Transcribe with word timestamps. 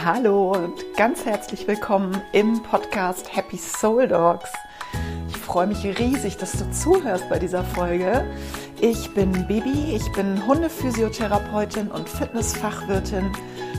Hallo 0.00 0.52
und 0.52 0.72
ganz 0.96 1.24
herzlich 1.24 1.68
willkommen 1.68 2.20
im 2.32 2.60
Podcast 2.62 3.36
Happy 3.36 3.56
Soul 3.56 4.08
Dogs. 4.08 4.50
Ich 5.28 5.36
freue 5.36 5.68
mich 5.68 5.84
riesig, 5.84 6.38
dass 6.38 6.52
du 6.52 6.68
zuhörst 6.72 7.28
bei 7.28 7.38
dieser 7.38 7.62
Folge. 7.62 8.24
Ich 8.80 9.14
bin 9.14 9.46
Bibi, 9.46 9.94
ich 9.94 10.10
bin 10.12 10.44
Hundephysiotherapeutin 10.44 11.88
und 11.88 12.08
Fitnessfachwirtin 12.08 13.30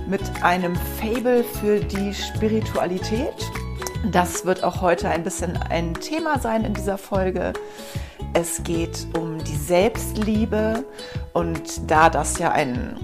mit 0.08 0.22
einem 0.44 0.76
Fable 1.02 1.44
für 1.44 1.80
die 1.82 2.14
Spiritualität. 2.14 3.36
Das 4.12 4.45
wird 4.45 4.64
auch 4.64 4.82
heute 4.82 5.09
ein 5.09 5.23
bisschen 5.23 5.58
ein 5.58 5.94
Thema 5.95 6.40
sein 6.40 6.64
in 6.64 6.73
dieser 6.73 6.98
Folge. 6.98 7.52
Es 8.34 8.64
geht 8.64 9.08
um 9.18 9.44
die 9.44 9.55
Selbstliebe 9.55 10.86
und 11.34 11.90
da 11.91 12.09
das 12.09 12.40
ja 12.40 12.52
ein 12.52 12.98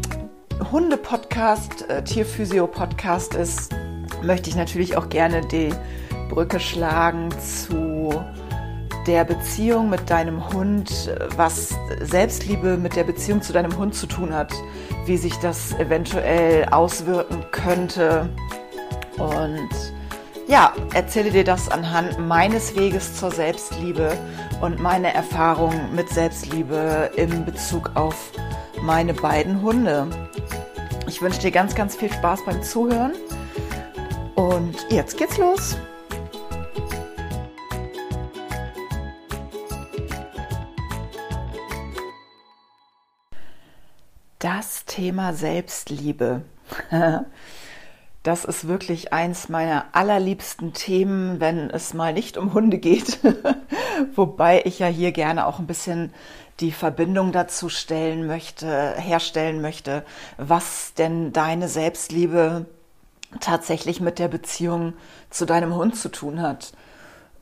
Hunde-Podcast, 0.71 1.89
äh, 1.89 2.03
Tierphysio-Podcast 2.03 3.33
ist, 3.33 3.75
möchte 4.21 4.51
ich 4.51 4.55
natürlich 4.55 4.97
auch 4.97 5.09
gerne 5.09 5.41
die 5.41 5.73
Brücke 6.29 6.59
schlagen 6.59 7.29
zu 7.39 8.23
der 9.07 9.25
Beziehung 9.25 9.89
mit 9.89 10.11
deinem 10.11 10.53
Hund, 10.53 11.11
was 11.35 11.75
Selbstliebe 12.01 12.77
mit 12.77 12.95
der 12.95 13.03
Beziehung 13.03 13.41
zu 13.41 13.51
deinem 13.51 13.75
Hund 13.77 13.95
zu 13.95 14.05
tun 14.05 14.31
hat, 14.35 14.53
wie 15.05 15.17
sich 15.17 15.35
das 15.37 15.73
eventuell 15.79 16.65
auswirken 16.65 17.43
könnte. 17.51 18.29
Und 19.17 19.69
ja, 20.47 20.73
erzähle 20.93 21.31
dir 21.31 21.43
das 21.43 21.69
anhand 21.69 22.19
meines 22.19 22.75
Weges 22.75 23.15
zur 23.15 23.31
Selbstliebe 23.31 24.15
und 24.61 24.79
meine 24.79 25.13
Erfahrung 25.15 25.73
mit 25.95 26.09
Selbstliebe 26.09 27.09
in 27.15 27.43
Bezug 27.43 27.91
auf 27.95 28.31
meine 28.83 29.15
beiden 29.15 29.63
Hunde. 29.63 30.07
Ich 31.19 31.23
wünsche 31.23 31.41
dir 31.41 31.51
ganz, 31.51 31.75
ganz 31.75 31.97
viel 31.97 32.09
Spaß 32.09 32.45
beim 32.45 32.63
Zuhören. 32.63 33.11
Und 34.35 34.73
jetzt 34.89 35.17
geht's 35.17 35.37
los. 35.37 35.75
Das 44.39 44.85
Thema 44.85 45.33
Selbstliebe. 45.33 46.43
Das 48.23 48.45
ist 48.45 48.69
wirklich 48.69 49.11
eins 49.11 49.49
meiner 49.49 49.87
allerliebsten 49.91 50.71
Themen, 50.71 51.41
wenn 51.41 51.69
es 51.69 51.93
mal 51.93 52.13
nicht 52.13 52.37
um 52.37 52.53
Hunde 52.53 52.77
geht. 52.77 53.19
Wobei 54.15 54.61
ich 54.63 54.79
ja 54.79 54.87
hier 54.87 55.11
gerne 55.11 55.47
auch 55.47 55.59
ein 55.59 55.67
bisschen 55.67 56.13
die 56.59 56.71
Verbindung 56.71 57.31
dazu 57.31 57.69
stellen 57.69 58.27
möchte, 58.27 58.95
herstellen 58.97 59.61
möchte, 59.61 60.03
was 60.37 60.93
denn 60.93 61.31
deine 61.31 61.67
Selbstliebe 61.67 62.65
tatsächlich 63.39 64.01
mit 64.01 64.19
der 64.19 64.27
Beziehung 64.27 64.93
zu 65.29 65.45
deinem 65.45 65.75
Hund 65.75 65.95
zu 65.95 66.09
tun 66.09 66.41
hat 66.41 66.73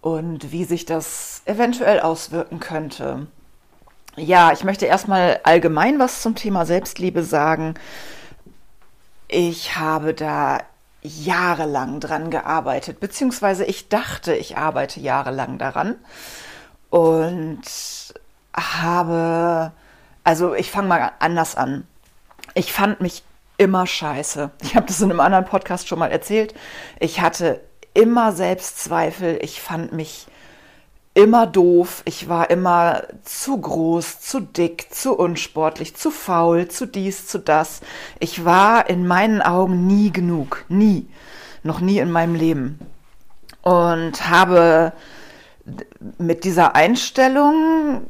und 0.01 0.51
wie 0.51 0.65
sich 0.65 0.85
das 0.85 1.41
eventuell 1.45 1.99
auswirken 1.99 2.59
könnte. 2.59 3.27
Ja, 4.15 4.51
ich 4.51 4.63
möchte 4.63 4.85
erstmal 4.85 5.39
allgemein 5.43 5.99
was 5.99 6.21
zum 6.21 6.35
Thema 6.35 6.65
Selbstliebe 6.65 7.23
sagen. 7.23 7.75
Ich 9.27 9.77
habe 9.77 10.13
da 10.13 10.59
jahrelang 11.01 11.99
dran 11.99 12.31
gearbeitet, 12.31 12.99
beziehungsweise 12.99 13.63
ich 13.63 13.89
dachte, 13.89 14.35
ich 14.35 14.57
arbeite 14.57 14.99
jahrelang 14.99 15.57
daran. 15.57 15.95
Und 16.89 17.61
habe, 18.57 19.71
also 20.23 20.53
ich 20.53 20.71
fange 20.71 20.87
mal 20.87 21.11
anders 21.19 21.55
an. 21.55 21.87
Ich 22.53 22.73
fand 22.73 23.01
mich 23.01 23.23
immer 23.57 23.87
scheiße. 23.87 24.51
Ich 24.61 24.75
habe 24.75 24.85
das 24.87 25.01
in 25.01 25.11
einem 25.11 25.19
anderen 25.19 25.45
Podcast 25.45 25.87
schon 25.87 25.99
mal 25.99 26.11
erzählt. 26.11 26.53
Ich 26.99 27.21
hatte 27.21 27.61
immer 27.93 28.31
Selbstzweifel. 28.31 29.39
Ich 29.41 29.61
fand 29.61 29.93
mich 29.93 30.27
immer 31.13 31.47
doof. 31.47 32.03
Ich 32.05 32.29
war 32.29 32.49
immer 32.49 33.03
zu 33.23 33.59
groß, 33.59 34.21
zu 34.21 34.39
dick, 34.39 34.93
zu 34.93 35.17
unsportlich, 35.17 35.95
zu 35.95 36.11
faul, 36.11 36.67
zu 36.67 36.85
dies, 36.85 37.27
zu 37.27 37.39
das. 37.39 37.81
Ich 38.19 38.45
war 38.45 38.89
in 38.89 39.07
meinen 39.07 39.41
Augen 39.41 39.87
nie 39.87 40.11
genug. 40.11 40.65
Nie. 40.69 41.07
Noch 41.63 41.79
nie 41.79 41.97
in 41.97 42.11
meinem 42.11 42.35
Leben. 42.35 42.79
Und 43.63 44.29
habe 44.29 44.93
mit 46.17 46.43
dieser 46.43 46.75
Einstellung 46.75 48.07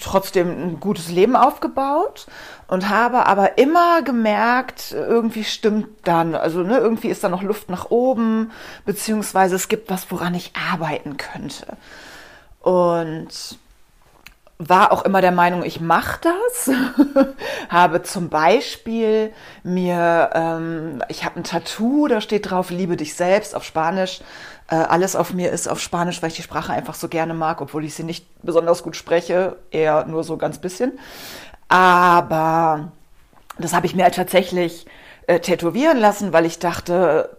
trotzdem 0.00 0.48
ein 0.48 0.80
gutes 0.80 1.10
Leben 1.10 1.36
aufgebaut 1.36 2.26
und 2.68 2.88
habe 2.88 3.26
aber 3.26 3.58
immer 3.58 4.02
gemerkt, 4.02 4.92
irgendwie 4.92 5.44
stimmt 5.44 5.88
dann, 6.04 6.34
also 6.34 6.60
ne, 6.60 6.78
irgendwie 6.78 7.08
ist 7.08 7.24
da 7.24 7.28
noch 7.28 7.42
Luft 7.42 7.70
nach 7.70 7.90
oben, 7.90 8.50
beziehungsweise 8.84 9.56
es 9.56 9.68
gibt 9.68 9.90
was, 9.90 10.10
woran 10.10 10.34
ich 10.34 10.52
arbeiten 10.70 11.16
könnte. 11.16 11.76
Und 12.60 13.58
war 14.58 14.92
auch 14.92 15.02
immer 15.04 15.20
der 15.20 15.32
Meinung, 15.32 15.64
ich 15.64 15.80
mache 15.80 16.20
das. 16.22 16.70
habe 17.68 18.02
zum 18.02 18.28
Beispiel 18.28 19.32
mir, 19.62 20.30
ähm, 20.32 21.02
ich 21.08 21.24
habe 21.24 21.40
ein 21.40 21.44
Tattoo, 21.44 22.06
da 22.06 22.20
steht 22.20 22.50
drauf, 22.50 22.70
liebe 22.70 22.96
dich 22.96 23.14
selbst 23.14 23.54
auf 23.54 23.64
Spanisch. 23.64 24.20
Äh, 24.68 24.76
alles 24.76 25.16
auf 25.16 25.32
mir 25.32 25.50
ist 25.50 25.68
auf 25.68 25.80
Spanisch, 25.80 26.22
weil 26.22 26.30
ich 26.30 26.36
die 26.36 26.42
Sprache 26.42 26.72
einfach 26.72 26.94
so 26.94 27.08
gerne 27.08 27.34
mag, 27.34 27.60
obwohl 27.60 27.84
ich 27.84 27.94
sie 27.94 28.04
nicht 28.04 28.26
besonders 28.42 28.82
gut 28.82 28.96
spreche, 28.96 29.56
eher 29.70 30.06
nur 30.06 30.24
so 30.24 30.36
ganz 30.36 30.58
bisschen. 30.58 30.98
Aber 31.68 32.92
das 33.58 33.74
habe 33.74 33.86
ich 33.86 33.94
mir 33.94 34.04
halt 34.04 34.14
tatsächlich 34.14 34.86
äh, 35.26 35.40
tätowieren 35.40 35.98
lassen, 35.98 36.32
weil 36.32 36.46
ich 36.46 36.58
dachte, 36.58 37.36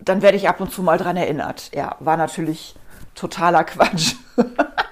dann 0.00 0.22
werde 0.22 0.36
ich 0.36 0.48
ab 0.48 0.60
und 0.60 0.72
zu 0.72 0.82
mal 0.82 0.98
dran 0.98 1.16
erinnert. 1.16 1.70
Ja, 1.74 1.96
war 2.00 2.16
natürlich 2.16 2.74
totaler 3.14 3.64
Quatsch. 3.64 4.14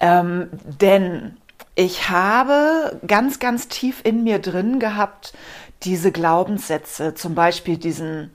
ähm, 0.00 0.48
denn 0.80 1.36
ich 1.74 2.08
habe 2.08 3.00
ganz, 3.06 3.38
ganz 3.38 3.68
tief 3.68 4.00
in 4.04 4.24
mir 4.24 4.38
drin 4.38 4.80
gehabt 4.80 5.34
diese 5.82 6.10
Glaubenssätze, 6.10 7.14
zum 7.14 7.34
Beispiel 7.34 7.76
diesen, 7.76 8.30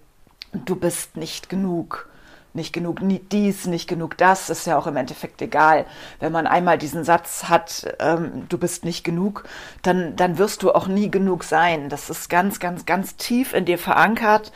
du 0.53 0.75
bist 0.75 1.17
nicht 1.17 1.49
genug, 1.49 2.07
nicht 2.53 2.73
genug 2.73 2.99
dies, 3.31 3.65
nicht 3.65 3.87
genug 3.87 4.17
das, 4.17 4.49
ist 4.49 4.67
ja 4.67 4.77
auch 4.77 4.85
im 4.85 4.97
Endeffekt 4.97 5.41
egal. 5.41 5.85
Wenn 6.19 6.31
man 6.31 6.47
einmal 6.47 6.77
diesen 6.77 7.03
Satz 7.03 7.45
hat, 7.45 7.95
ähm, 7.99 8.45
du 8.49 8.57
bist 8.57 8.83
nicht 8.85 9.03
genug, 9.03 9.45
dann, 9.81 10.15
dann 10.15 10.37
wirst 10.37 10.61
du 10.63 10.71
auch 10.71 10.87
nie 10.87 11.09
genug 11.09 11.43
sein. 11.43 11.89
Das 11.89 12.09
ist 12.09 12.29
ganz, 12.29 12.59
ganz, 12.59 12.85
ganz 12.85 13.15
tief 13.15 13.53
in 13.53 13.65
dir 13.65 13.77
verankert 13.77 14.51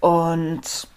und 0.00 0.88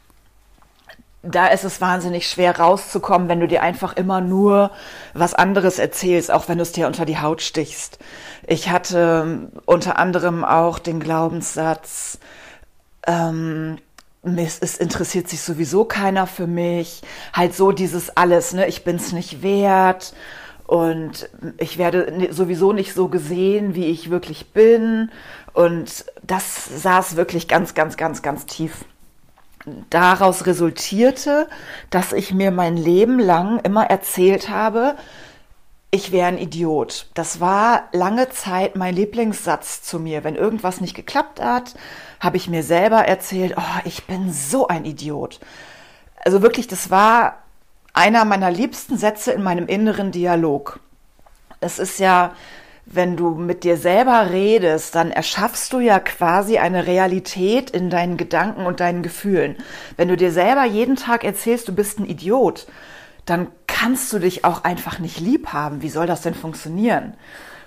da 1.26 1.48
ist 1.48 1.64
es 1.64 1.82
wahnsinnig 1.82 2.28
schwer 2.28 2.60
rauszukommen, 2.60 3.28
wenn 3.28 3.40
du 3.40 3.48
dir 3.48 3.62
einfach 3.62 3.96
immer 3.96 4.22
nur 4.22 4.72
was 5.14 5.34
anderes 5.34 5.80
erzählst, 5.80 6.32
auch 6.32 6.48
wenn 6.48 6.58
du 6.58 6.64
es 6.64 6.72
dir 6.72 6.88
unter 6.88 7.06
die 7.06 7.20
Haut 7.20 7.42
stichst. 7.42 8.00
Ich 8.48 8.70
hatte 8.70 9.24
ähm, 9.26 9.50
unter 9.66 9.98
anderem 9.98 10.44
auch 10.46 10.80
den 10.80 11.00
Glaubenssatz, 11.00 12.20
ähm, 13.08 13.78
es 14.24 14.78
interessiert 14.78 15.30
sich 15.30 15.42
sowieso 15.42 15.86
keiner 15.86 16.26
für 16.26 16.48
mich. 16.48 17.04
Halt 17.32 17.54
so 17.54 17.72
dieses 17.72 18.18
alles, 18.18 18.54
ne? 18.54 18.68
Ich 18.68 18.84
bin's 18.84 19.12
nicht 19.12 19.44
wert 19.44 20.14
und 20.66 21.30
ich 21.58 21.78
werde 21.78 22.30
sowieso 22.32 22.74
nicht 22.74 22.94
so 22.94 23.08
gesehen, 23.08 23.76
wie 23.76 23.86
ich 23.86 24.10
wirklich 24.10 24.52
bin. 24.52 25.12
Und 25.54 26.06
das 26.24 26.82
saß 26.82 27.16
wirklich 27.18 27.48
ganz, 27.48 27.76
ganz, 27.76 27.98
ganz, 27.98 28.24
ganz 28.24 28.48
tief. 28.48 28.86
Daraus 29.90 30.46
resultierte, 30.46 31.48
dass 31.90 32.14
ich 32.14 32.34
mir 32.34 32.52
mein 32.52 32.78
Leben 32.78 33.20
lang 33.20 33.60
immer 33.60 33.86
erzählt 33.86 34.50
habe, 34.50 34.96
ich 35.92 36.12
wäre 36.12 36.28
ein 36.28 36.38
Idiot. 36.38 37.08
Das 37.14 37.40
war 37.40 37.88
lange 37.94 38.30
Zeit 38.30 38.76
mein 38.76 38.94
Lieblingssatz 38.94 39.82
zu 39.82 39.98
mir. 39.98 40.24
Wenn 40.24 40.36
irgendwas 40.36 40.82
nicht 40.82 40.94
geklappt 40.94 41.42
hat, 41.42 41.76
habe 42.20 42.38
ich 42.38 42.50
mir 42.50 42.64
selber 42.64 43.06
erzählt, 43.06 43.56
oh, 43.58 43.80
ich 43.86 44.06
bin 44.06 44.32
so 44.34 44.68
ein 44.68 44.84
Idiot. 44.84 45.40
Also 46.24 46.42
wirklich, 46.42 46.68
das 46.68 46.90
war 46.92 47.38
einer 47.94 48.26
meiner 48.26 48.52
liebsten 48.52 48.98
Sätze 48.98 49.32
in 49.32 49.42
meinem 49.42 49.68
inneren 49.68 50.12
Dialog. 50.12 50.80
Es 51.62 51.80
ist 51.80 52.00
ja, 52.00 52.34
wenn 52.86 53.18
du 53.18 53.32
mit 53.32 53.64
dir 53.64 53.78
selber 53.78 54.30
redest, 54.32 54.94
dann 54.94 55.12
erschaffst 55.12 55.74
du 55.74 55.80
ja 55.80 56.00
quasi 56.00 56.60
eine 56.60 56.86
Realität 56.86 57.72
in 57.72 57.90
deinen 57.90 58.16
Gedanken 58.16 58.66
und 58.66 58.80
deinen 58.80 59.02
Gefühlen. 59.02 59.58
Wenn 59.98 60.08
du 60.08 60.16
dir 60.16 60.32
selber 60.32 60.66
jeden 60.66 60.96
Tag 60.96 61.24
erzählst, 61.24 61.68
du 61.68 61.74
bist 61.74 62.00
ein 62.00 62.06
Idiot, 62.06 62.68
dann 63.26 63.48
kannst 63.66 64.14
du 64.14 64.20
dich 64.20 64.46
auch 64.46 64.64
einfach 64.64 65.00
nicht 65.00 65.20
lieb 65.20 65.48
haben. 65.52 65.82
Wie 65.82 65.90
soll 65.90 66.06
das 66.06 66.22
denn 66.22 66.36
funktionieren? 66.36 67.16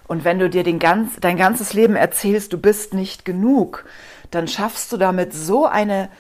Und 0.07 0.25
wenn 0.25 0.39
du 0.39 0.49
dir 0.49 0.65
ganz, 0.79 1.17
dein 1.21 1.37
ganzes 1.37 1.75
Leben 1.75 1.97
erzählst, 1.97 2.53
du 2.53 2.59
bist 2.59 2.95
nicht 2.95 3.25
genug, 3.25 3.85
dann 4.31 4.47
schaffst 4.47 4.93
du 4.93 4.97
damit 4.97 5.35
so 5.35 5.67
eine, 5.67 6.11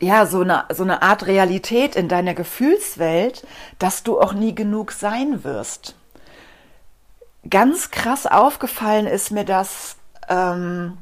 ja, 0.00 0.24
so 0.24 0.40
eine, 0.40 0.64
so 0.72 0.82
eine 0.82 1.02
Art 1.02 1.26
Realität 1.26 1.94
in 1.94 2.08
deiner 2.08 2.34
Gefühlswelt, 2.34 3.46
dass 3.78 4.02
du 4.02 4.18
auch 4.18 4.32
nie 4.32 4.54
genug 4.54 4.92
sein 4.92 5.44
wirst. 5.44 5.94
Ganz 7.48 7.90
krass 7.90 8.26
aufgefallen 8.26 9.06
ist 9.06 9.30
mir 9.30 9.44
das, 9.44 9.96
ähm, 10.28 10.98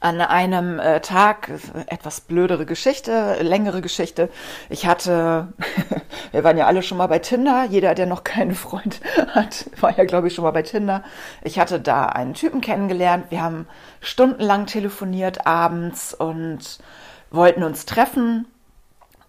an 0.00 0.20
einem 0.20 0.78
äh, 0.78 1.00
Tag, 1.00 1.50
etwas 1.86 2.20
blödere 2.20 2.66
Geschichte, 2.66 3.38
längere 3.42 3.80
Geschichte. 3.80 4.30
Ich 4.68 4.86
hatte, 4.86 5.52
wir 6.32 6.44
waren 6.44 6.56
ja 6.56 6.66
alle 6.66 6.82
schon 6.82 6.98
mal 6.98 7.08
bei 7.08 7.18
Tinder, 7.18 7.64
jeder, 7.68 7.94
der 7.94 8.06
noch 8.06 8.22
keinen 8.22 8.54
Freund 8.54 9.00
hat, 9.34 9.68
war 9.80 9.96
ja, 9.96 10.04
glaube 10.04 10.28
ich, 10.28 10.34
schon 10.34 10.44
mal 10.44 10.52
bei 10.52 10.62
Tinder. 10.62 11.02
Ich 11.42 11.58
hatte 11.58 11.80
da 11.80 12.06
einen 12.06 12.34
Typen 12.34 12.60
kennengelernt, 12.60 13.26
wir 13.30 13.42
haben 13.42 13.66
stundenlang 14.00 14.66
telefoniert 14.66 15.46
abends 15.46 16.14
und 16.14 16.78
wollten 17.30 17.64
uns 17.64 17.84
treffen. 17.84 18.46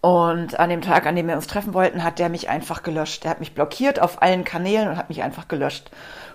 Und 0.00 0.58
an 0.58 0.70
dem 0.70 0.80
Tag, 0.80 1.06
an 1.06 1.14
dem 1.14 1.28
wir 1.28 1.36
uns 1.36 1.46
treffen 1.46 1.74
wollten, 1.74 2.02
hat 2.02 2.18
der 2.18 2.30
mich 2.30 2.48
einfach 2.48 2.82
gelöscht. 2.82 3.24
Der 3.24 3.32
hat 3.32 3.40
mich 3.40 3.54
blockiert 3.54 4.00
auf 4.00 4.22
allen 4.22 4.44
Kanälen 4.44 4.88
und 4.88 4.96
hat 4.96 5.10
mich 5.10 5.22
einfach 5.22 5.46
gelöscht. 5.46 5.90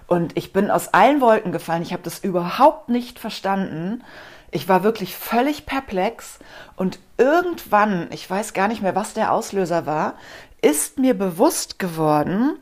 Und 0.08 0.38
ich 0.38 0.54
bin 0.54 0.70
aus 0.70 0.94
allen 0.94 1.20
Wolken 1.20 1.52
gefallen. 1.52 1.82
Ich 1.82 1.92
habe 1.92 2.04
das 2.04 2.20
überhaupt 2.20 2.90
nicht 2.90 3.18
verstanden. 3.18 4.04
Ich 4.52 4.70
war 4.70 4.84
wirklich 4.84 5.16
völlig 5.16 5.66
perplex. 5.66 6.38
Und 6.76 7.00
irgendwann, 7.18 8.08
ich 8.12 8.30
weiß 8.30 8.54
gar 8.54 8.68
nicht 8.68 8.84
mehr, 8.84 8.96
was 8.96 9.16
der 9.16 9.32
Auslöser 9.32 9.88
war, 9.88 10.14
ist 10.62 11.00
mir 11.00 11.18
bewusst 11.18 11.80
geworden, 11.80 12.58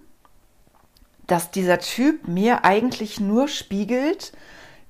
dass 1.28 1.52
dieser 1.52 1.80
Typ 1.80 2.28
mir 2.28 2.64
eigentlich 2.64 3.20
nur 3.20 3.50
spiegelt, 3.50 4.32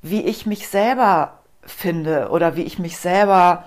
wie 0.03 0.21
ich 0.21 0.45
mich 0.45 0.67
selber 0.67 1.39
finde 1.63 2.29
oder 2.29 2.55
wie 2.55 2.63
ich 2.63 2.77
mich 2.77 2.97
selber, 2.97 3.65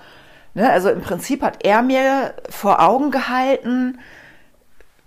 ne, 0.56 0.70
also 0.70 0.90
im 0.90 1.02
Prinzip 1.02 1.42
hat 1.42 1.64
er 1.64 1.82
mir 1.82 2.34
vor 2.48 2.80
Augen 2.80 3.10
gehalten, 3.10 4.00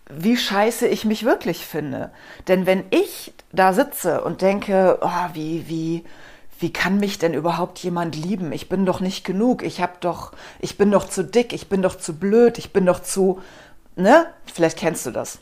wie 0.10 0.38
scheiße 0.38 0.88
ich 0.88 1.06
mich 1.06 1.26
wirklich 1.26 1.66
finde. 1.66 2.12
Denn 2.48 2.66
wenn 2.66 2.84
ich 2.92 3.34
da 3.52 3.74
sitze 3.74 4.24
und 4.24 4.42
denke, 4.42 5.00
oh, 5.02 5.34
wie, 5.34 5.68
wie, 5.68 6.06
wie 6.60 6.72
kann 6.72 6.98
mich 6.98 7.18
denn 7.18 7.34
überhaupt 7.34 7.80
jemand 7.80 8.16
lieben? 8.16 8.52
Ich 8.52 8.70
bin 8.70 8.86
doch 8.86 9.00
nicht 9.00 9.26
genug. 9.26 9.64
Ich 9.64 9.82
hab 9.82 10.02
doch, 10.02 10.34
ich 10.60 10.78
bin 10.78 10.92
doch 10.92 11.10
zu 11.10 11.24
dick. 11.24 11.52
Ich 11.52 11.68
bin 11.68 11.82
doch 11.82 11.96
zu 11.96 12.14
blöd. 12.14 12.60
Ich 12.60 12.72
bin 12.72 12.86
doch 12.86 13.02
zu, 13.02 13.42
ne? 13.96 14.28
Vielleicht 14.52 14.78
kennst 14.78 15.06
du 15.06 15.12
das. 15.12 15.40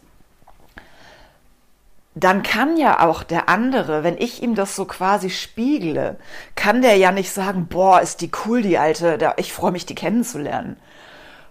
Dann 2.19 2.41
kann 2.41 2.77
ja 2.77 3.05
auch 3.07 3.21
der 3.21 3.47
andere, 3.47 4.03
wenn 4.03 4.17
ich 4.17 4.41
ihm 4.41 4.55
das 4.55 4.75
so 4.75 4.85
quasi 4.85 5.29
spiegle, 5.29 6.17
kann 6.55 6.81
der 6.81 6.97
ja 6.97 7.11
nicht 7.11 7.31
sagen, 7.31 7.67
boah, 7.67 8.01
ist 8.01 8.21
die 8.21 8.31
cool, 8.45 8.63
die 8.63 8.79
alte, 8.79 9.35
ich 9.37 9.53
freue 9.53 9.71
mich, 9.71 9.85
die 9.85 9.93
kennenzulernen. 9.93 10.77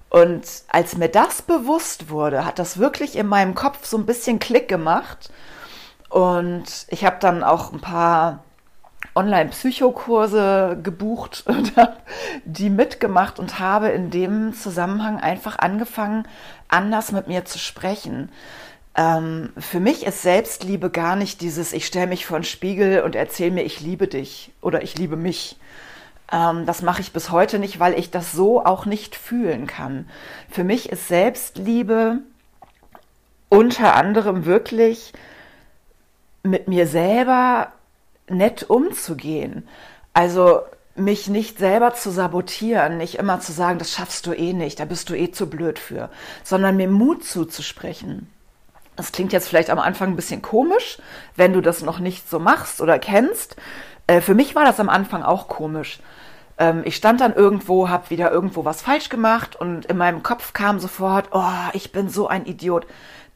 Und 0.09 0.45
als 0.69 0.97
mir 0.97 1.09
das 1.09 1.43
bewusst 1.43 2.11
wurde, 2.11 2.45
hat 2.45 2.59
das 2.59 2.79
wirklich 2.79 3.17
in 3.17 3.29
meinem 3.29 3.55
Kopf 3.55 3.87
so 3.87 3.97
ein 3.97 4.07
bisschen 4.07 4.41
Klick 4.41 4.67
gemacht 4.67 5.31
und 6.09 6.87
ich 6.89 7.05
habe 7.05 7.17
dann 7.21 7.45
auch 7.45 7.73
ein 7.73 7.81
paar 7.81 8.43
Online-Psychokurse 9.15 10.81
gebucht 10.83 11.45
und 11.47 11.77
habe 11.77 11.97
die 12.45 12.71
mitgemacht 12.71 13.39
und 13.39 13.61
habe 13.61 13.89
in 13.89 14.11
dem 14.11 14.53
Zusammenhang 14.53 15.21
einfach 15.21 15.59
angefangen, 15.61 16.27
anders 16.69 17.13
mit 17.13 17.29
mir 17.29 17.45
zu 17.45 17.59
sprechen. 17.59 18.31
Ähm, 18.97 19.53
für 19.59 19.79
mich 19.79 20.07
ist 20.07 20.23
Selbstliebe 20.23 20.91
gar 20.91 21.17
nicht 21.17 21.43
dieses, 21.43 21.75
ich 21.75 21.87
stelle 21.87 22.07
mich 22.07 22.25
vor 22.25 22.39
den 22.39 22.45
Spiegel 22.45 23.03
und 23.03 23.15
erzähle 23.15 23.51
mir, 23.51 23.65
ich 23.65 23.81
liebe 23.81 24.09
dich 24.09 24.53
oder 24.63 24.83
ich 24.83 24.97
liebe 24.97 25.17
mich. 25.17 25.59
Ähm, 26.33 26.65
das 26.65 26.81
mache 26.81 27.03
ich 27.03 27.13
bis 27.13 27.31
heute 27.31 27.59
nicht, 27.59 27.79
weil 27.79 27.99
ich 27.99 28.11
das 28.11 28.33
so 28.33 28.65
auch 28.65 28.87
nicht 28.87 29.15
fühlen 29.15 29.67
kann. 29.67 30.09
Für 30.51 30.65
mich 30.65 30.89
ist 30.89 31.09
Selbstliebe 31.09 32.21
unter 33.51 33.95
anderem 33.95 34.47
wirklich 34.47 35.13
mit 36.43 36.69
mir 36.69 36.87
selber 36.87 37.73
nett 38.29 38.65
umzugehen. 38.71 39.69
Also 40.15 40.61
mich 40.95 41.29
nicht 41.29 41.59
selber 41.59 41.93
zu 41.93 42.11
sabotieren, 42.11 42.97
nicht 42.97 43.17
immer 43.17 43.41
zu 43.41 43.53
sagen, 43.53 43.79
das 43.79 43.93
schaffst 43.93 44.27
du 44.27 44.33
eh 44.33 44.55
nicht, 44.55 44.81
da 44.81 44.87
bist 44.87 45.11
du 45.11 45.15
eh 45.15 45.31
zu 45.31 45.51
blöd 45.51 45.79
für, 45.79 46.09
sondern 46.43 46.77
mir 46.77 46.89
Mut 46.89 47.25
zuzusprechen. 47.25 48.29
Das 48.97 49.13
klingt 49.13 49.33
jetzt 49.33 49.49
vielleicht 49.49 49.71
am 49.71 49.79
Anfang 49.79 50.11
ein 50.11 50.17
bisschen 50.17 50.43
komisch, 50.43 50.99
wenn 51.37 51.53
du 51.53 51.61
das 51.61 51.83
noch 51.83 51.99
nicht 51.99 52.29
so 52.29 52.39
machst 52.39 52.81
oder 52.81 52.99
kennst. 52.99 53.57
Äh, 54.07 54.21
für 54.21 54.35
mich 54.35 54.55
war 54.55 54.65
das 54.65 54.81
am 54.81 54.89
Anfang 54.89 55.23
auch 55.23 55.49
komisch. 55.49 56.01
Ähm, 56.59 56.83
ich 56.85 56.97
stand 56.97 57.21
dann 57.21 57.35
irgendwo, 57.35 57.89
habe 57.89 58.11
wieder 58.11 58.31
irgendwo 58.31 58.65
was 58.65 58.83
falsch 58.83 59.09
gemacht 59.09 59.57
und 59.57 59.87
in 59.87 59.99
meinem 59.99 60.23
Kopf 60.23 60.53
kam 60.53 60.79
sofort, 60.79 61.29
oh, 61.33 61.43
ich 61.75 61.93
bin 61.93 62.09
so 62.09 62.27
ein 62.27 62.47
Idiot. 62.47 62.87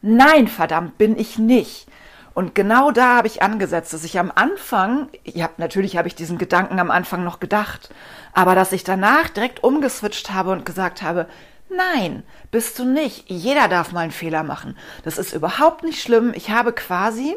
Nein, 0.01 0.47
verdammt, 0.47 0.97
bin 0.97 1.17
ich 1.17 1.37
nicht. 1.37 1.87
Und 2.33 2.55
genau 2.55 2.91
da 2.91 3.17
habe 3.17 3.27
ich 3.27 3.43
angesetzt, 3.43 3.93
dass 3.93 4.05
ich 4.05 4.17
am 4.17 4.31
Anfang, 4.33 5.09
ja, 5.25 5.49
natürlich 5.57 5.97
habe 5.97 6.07
ich 6.07 6.15
diesen 6.15 6.37
Gedanken 6.37 6.79
am 6.79 6.89
Anfang 6.89 7.23
noch 7.23 7.39
gedacht, 7.39 7.89
aber 8.33 8.55
dass 8.55 8.71
ich 8.71 8.83
danach 8.83 9.29
direkt 9.29 9.63
umgeswitcht 9.63 10.31
habe 10.31 10.51
und 10.51 10.65
gesagt 10.65 11.01
habe, 11.01 11.27
nein, 11.75 12.23
bist 12.51 12.79
du 12.79 12.85
nicht. 12.85 13.29
Jeder 13.29 13.67
darf 13.67 13.91
mal 13.91 14.01
einen 14.01 14.11
Fehler 14.11 14.43
machen. 14.43 14.77
Das 15.03 15.17
ist 15.17 15.33
überhaupt 15.33 15.83
nicht 15.83 16.01
schlimm. 16.01 16.33
Ich 16.35 16.49
habe 16.49 16.73
quasi 16.73 17.35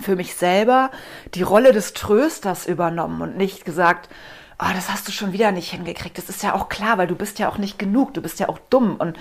für 0.00 0.16
mich 0.16 0.34
selber 0.34 0.90
die 1.34 1.42
Rolle 1.42 1.72
des 1.72 1.92
Trösters 1.92 2.66
übernommen 2.66 3.20
und 3.20 3.36
nicht 3.36 3.64
gesagt, 3.64 4.08
oh, 4.58 4.70
das 4.74 4.90
hast 4.90 5.06
du 5.08 5.12
schon 5.12 5.32
wieder 5.32 5.52
nicht 5.52 5.70
hingekriegt. 5.70 6.16
Das 6.18 6.28
ist 6.28 6.42
ja 6.42 6.54
auch 6.54 6.68
klar, 6.68 6.98
weil 6.98 7.06
du 7.06 7.14
bist 7.14 7.38
ja 7.38 7.48
auch 7.48 7.58
nicht 7.58 7.78
genug, 7.78 8.14
du 8.14 8.22
bist 8.22 8.40
ja 8.40 8.48
auch 8.48 8.58
dumm 8.70 8.96
und 8.96 9.18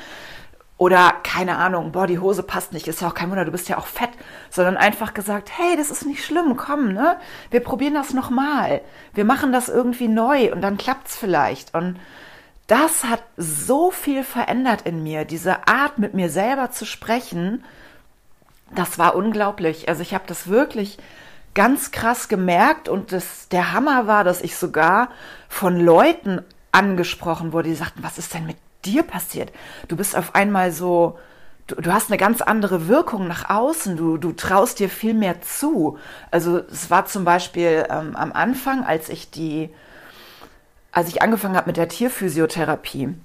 oder 0.77 1.13
keine 1.21 1.57
Ahnung, 1.57 1.91
boah, 1.91 2.07
die 2.07 2.17
Hose 2.17 2.41
passt 2.41 2.73
nicht, 2.73 2.87
ist 2.87 3.01
ja 3.01 3.07
auch 3.07 3.13
kein 3.13 3.29
Wunder, 3.29 3.45
du 3.45 3.51
bist 3.51 3.69
ja 3.69 3.77
auch 3.77 3.85
fett, 3.85 4.09
sondern 4.49 4.77
einfach 4.77 5.13
gesagt, 5.13 5.51
hey, 5.55 5.77
das 5.77 5.91
ist 5.91 6.07
nicht 6.07 6.25
schlimm, 6.25 6.57
komm, 6.57 6.93
ne? 6.93 7.17
Wir 7.51 7.59
probieren 7.59 7.93
das 7.93 8.15
nochmal. 8.15 8.81
Wir 9.13 9.23
machen 9.23 9.53
das 9.53 9.69
irgendwie 9.69 10.07
neu 10.07 10.51
und 10.51 10.61
dann 10.61 10.79
klappt's 10.79 11.15
vielleicht. 11.15 11.75
Und 11.75 11.99
das 12.71 13.03
hat 13.03 13.21
so 13.35 13.91
viel 13.91 14.23
verändert 14.23 14.83
in 14.83 15.03
mir, 15.03 15.25
diese 15.25 15.67
Art 15.67 15.99
mit 15.99 16.13
mir 16.13 16.29
selber 16.29 16.71
zu 16.71 16.85
sprechen. 16.85 17.65
Das 18.73 18.97
war 18.97 19.13
unglaublich. 19.15 19.89
Also 19.89 20.01
ich 20.01 20.13
habe 20.13 20.23
das 20.25 20.47
wirklich 20.47 20.97
ganz 21.53 21.91
krass 21.91 22.29
gemerkt 22.29 22.87
und 22.87 23.11
das, 23.11 23.49
der 23.49 23.73
Hammer 23.73 24.07
war, 24.07 24.23
dass 24.23 24.41
ich 24.41 24.55
sogar 24.55 25.09
von 25.49 25.77
Leuten 25.81 26.45
angesprochen 26.71 27.51
wurde, 27.51 27.67
die 27.67 27.75
sagten, 27.75 28.03
was 28.03 28.17
ist 28.17 28.33
denn 28.33 28.45
mit 28.45 28.55
dir 28.85 29.03
passiert. 29.03 29.51
Du 29.89 29.97
bist 29.97 30.15
auf 30.15 30.33
einmal 30.33 30.71
so, 30.71 31.19
du, 31.67 31.75
du 31.75 31.91
hast 31.91 32.09
eine 32.09 32.17
ganz 32.17 32.41
andere 32.41 32.87
Wirkung 32.87 33.27
nach 33.27 33.49
außen, 33.49 33.97
du, 33.97 34.15
du 34.15 34.31
traust 34.31 34.79
dir 34.79 34.87
viel 34.87 35.13
mehr 35.13 35.41
zu. 35.41 35.97
Also 36.31 36.59
es 36.71 36.89
war 36.89 37.05
zum 37.05 37.25
Beispiel 37.25 37.85
ähm, 37.89 38.15
am 38.15 38.31
Anfang, 38.31 38.85
als 38.85 39.09
ich 39.09 39.29
die, 39.29 39.71
als 40.91 41.09
ich 41.09 41.21
angefangen 41.21 41.55
habe 41.55 41.67
mit 41.67 41.77
der 41.77 41.87
Tierphysiotherapie, 41.87 43.15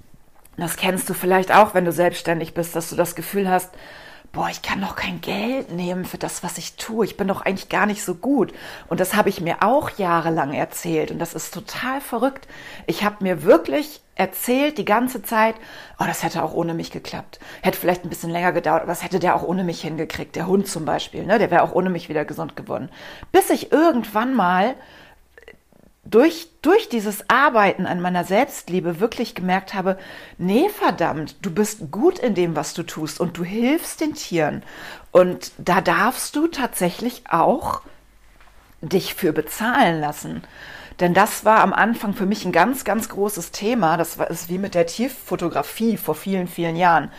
das 0.56 0.76
kennst 0.76 1.08
du 1.08 1.14
vielleicht 1.14 1.52
auch, 1.52 1.75
wenn 1.75 1.85
du 1.85 1.92
selbstständig 1.92 2.54
bist, 2.54 2.75
dass 2.75 2.88
du 2.88 2.96
das 2.96 3.14
Gefühl 3.14 3.49
hast, 3.50 3.70
boah, 4.32 4.49
ich 4.50 4.62
kann 4.62 4.80
doch 4.80 4.96
kein 4.96 5.20
Geld 5.20 5.73
nehmen 5.73 6.04
für 6.04 6.18
das, 6.18 6.42
was 6.42 6.58
ich 6.58 6.76
tue. 6.76 7.06
Ich 7.06 7.16
bin 7.16 7.28
doch 7.28 7.42
eigentlich 7.42 7.68
gar 7.68 7.87
nicht 7.87 8.04
so 8.04 8.14
gut. 8.14 8.52
Und 8.87 9.00
das 9.00 9.14
habe 9.14 9.30
ich 9.30 9.40
mir 9.40 9.62
auch 9.62 9.90
jahrelang 9.90 10.52
erzählt. 10.52 11.11
Und 11.11 11.18
das 11.18 11.35
ist 11.35 11.54
total 11.54 12.00
verrückt. 12.00 12.46
Ich 12.87 13.02
habe 13.02 13.25
mir 13.25 13.44
wirklich 13.44 14.02
erzählt 14.14 14.76
die 14.76 14.85
ganze 14.85 15.23
Zeit, 15.23 15.54
oh, 15.99 16.04
das 16.06 16.23
hätte 16.23 16.42
auch 16.42 16.52
ohne 16.52 16.75
mich 16.75 16.90
geklappt. 16.90 17.38
Hätte 17.62 17.78
vielleicht 17.78 18.04
ein 18.04 18.11
bisschen 18.11 18.30
länger 18.30 18.52
gedauert, 18.52 18.82
aber 18.82 18.92
das 18.92 19.02
hätte 19.02 19.18
der 19.18 19.37
auch 19.37 19.42
ohne 19.42 19.64
mich 19.64 19.80
hingekriegt. 19.80 20.37
Der 20.37 20.46
Hund 20.46 20.68
zum 20.68 20.85
Beispiel, 20.85 21.25
ne? 21.25 21.38
der 21.38 21.50
wäre 21.50 21.62
auch 21.62 21.73
ohne 21.73 21.90
mich 21.90 22.08
wieder 22.08 22.25
gesund 22.25 22.56
geworden. 22.56 22.90
Bis 23.32 23.49
ich 23.50 23.73
irgendwann 23.73 24.35
mal 24.35 24.75
durch, 26.10 26.48
durch 26.62 26.88
dieses 26.88 27.28
Arbeiten 27.28 27.86
an 27.86 28.00
meiner 28.00 28.25
Selbstliebe 28.25 29.00
wirklich 29.00 29.34
gemerkt 29.34 29.75
habe, 29.75 29.98
nee, 30.38 30.68
verdammt, 30.68 31.36
du 31.42 31.50
bist 31.50 31.90
gut 31.90 32.18
in 32.18 32.34
dem, 32.34 32.56
was 32.56 32.75
du 32.75 32.82
tust 32.82 33.20
und 33.20 33.36
du 33.36 33.44
hilfst 33.44 34.00
den 34.00 34.14
Tieren. 34.14 34.62
Und 35.12 35.52
da 35.58 35.80
darfst 35.80 36.36
du 36.36 36.46
tatsächlich 36.46 37.25
auch 37.30 37.82
dich 38.80 39.14
für 39.14 39.32
bezahlen 39.32 40.00
lassen. 40.00 40.42
Denn 41.00 41.12
das 41.12 41.44
war 41.44 41.60
am 41.60 41.72
Anfang 41.72 42.14
für 42.14 42.26
mich 42.26 42.44
ein 42.44 42.52
ganz, 42.52 42.84
ganz 42.84 43.08
großes 43.08 43.50
Thema. 43.50 43.96
Das 43.96 44.18
war 44.18 44.30
ist 44.30 44.48
wie 44.48 44.58
mit 44.58 44.74
der 44.74 44.86
Tierfotografie 44.86 45.96
vor 45.96 46.14
vielen, 46.14 46.48
vielen 46.48 46.76
Jahren, 46.76 47.10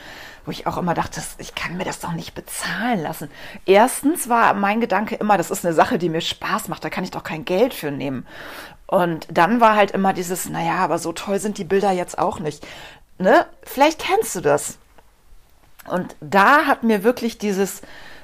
wo 0.46 0.52
ich 0.52 0.66
auch 0.66 0.78
immer 0.78 0.96
dachte, 0.96 1.22
ich 1.38 1.54
kann 1.54 1.78
mir 1.78 1.84
das 1.84 2.00
doch 2.00 2.14
nicht 2.14 2.34
bezahlen 2.34 3.02
lassen. 3.02 3.30
Erstens 3.66 4.30
war 4.30 4.54
mein 4.56 4.82
Gedanke 4.82 5.16
immer, 5.16 5.38
das 5.38 5.52
ist 5.52 5.64
eine 5.64 5.76
Sache, 5.76 6.00
die 6.00 6.10
mir 6.10 6.22
Spaß 6.22 6.70
macht, 6.70 6.84
da 6.84 6.90
kann 6.90 7.04
ich 7.04 7.12
doch 7.12 7.24
kein 7.24 7.46
Geld 7.46 7.74
für 7.74 7.92
nehmen. 7.92 8.26
Und 8.88 9.28
dann 9.30 9.60
war 9.60 9.76
halt 9.76 9.92
immer 9.92 10.14
dieses, 10.14 10.50
naja, 10.50 10.78
aber 10.78 10.98
so 10.98 11.12
toll 11.12 11.40
sind 11.40 11.58
die 11.58 11.66
Bilder 11.66 11.92
jetzt 11.92 12.18
auch 12.18 12.40
nicht. 12.40 12.66
Ne? 13.20 13.46
Vielleicht 13.64 14.00
kennst 14.00 14.36
du 14.36 14.42
das. 14.42 14.78
Und 15.88 16.16
da 16.20 16.66
hat 16.66 16.84
mir 16.84 17.04
wirklich 17.04 17.38
dieses 17.38 17.82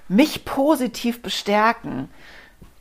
mich 0.08 0.46
positiv 0.46 1.22
bestärken, 1.22 2.10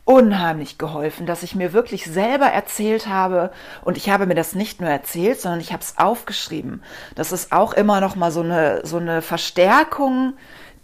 unheimlich 0.05 0.77
geholfen, 0.77 1.25
dass 1.25 1.43
ich 1.43 1.55
mir 1.55 1.71
wirklich 1.71 2.05
selber 2.05 2.47
erzählt 2.47 3.07
habe 3.07 3.51
und 3.83 3.95
ich 3.95 4.09
habe 4.09 4.25
mir 4.25 4.35
das 4.35 4.53
nicht 4.53 4.81
nur 4.81 4.89
erzählt, 4.89 5.39
sondern 5.39 5.61
ich 5.61 5.71
habe 5.71 5.81
es 5.81 5.97
aufgeschrieben. 5.97 6.83
Das 7.15 7.31
ist 7.31 7.51
auch 7.53 7.73
immer 7.73 8.01
noch 8.01 8.15
mal 8.15 8.31
so 8.31 8.41
eine 8.41 8.85
so 8.85 8.97
eine 8.97 9.21
Verstärkung 9.21 10.33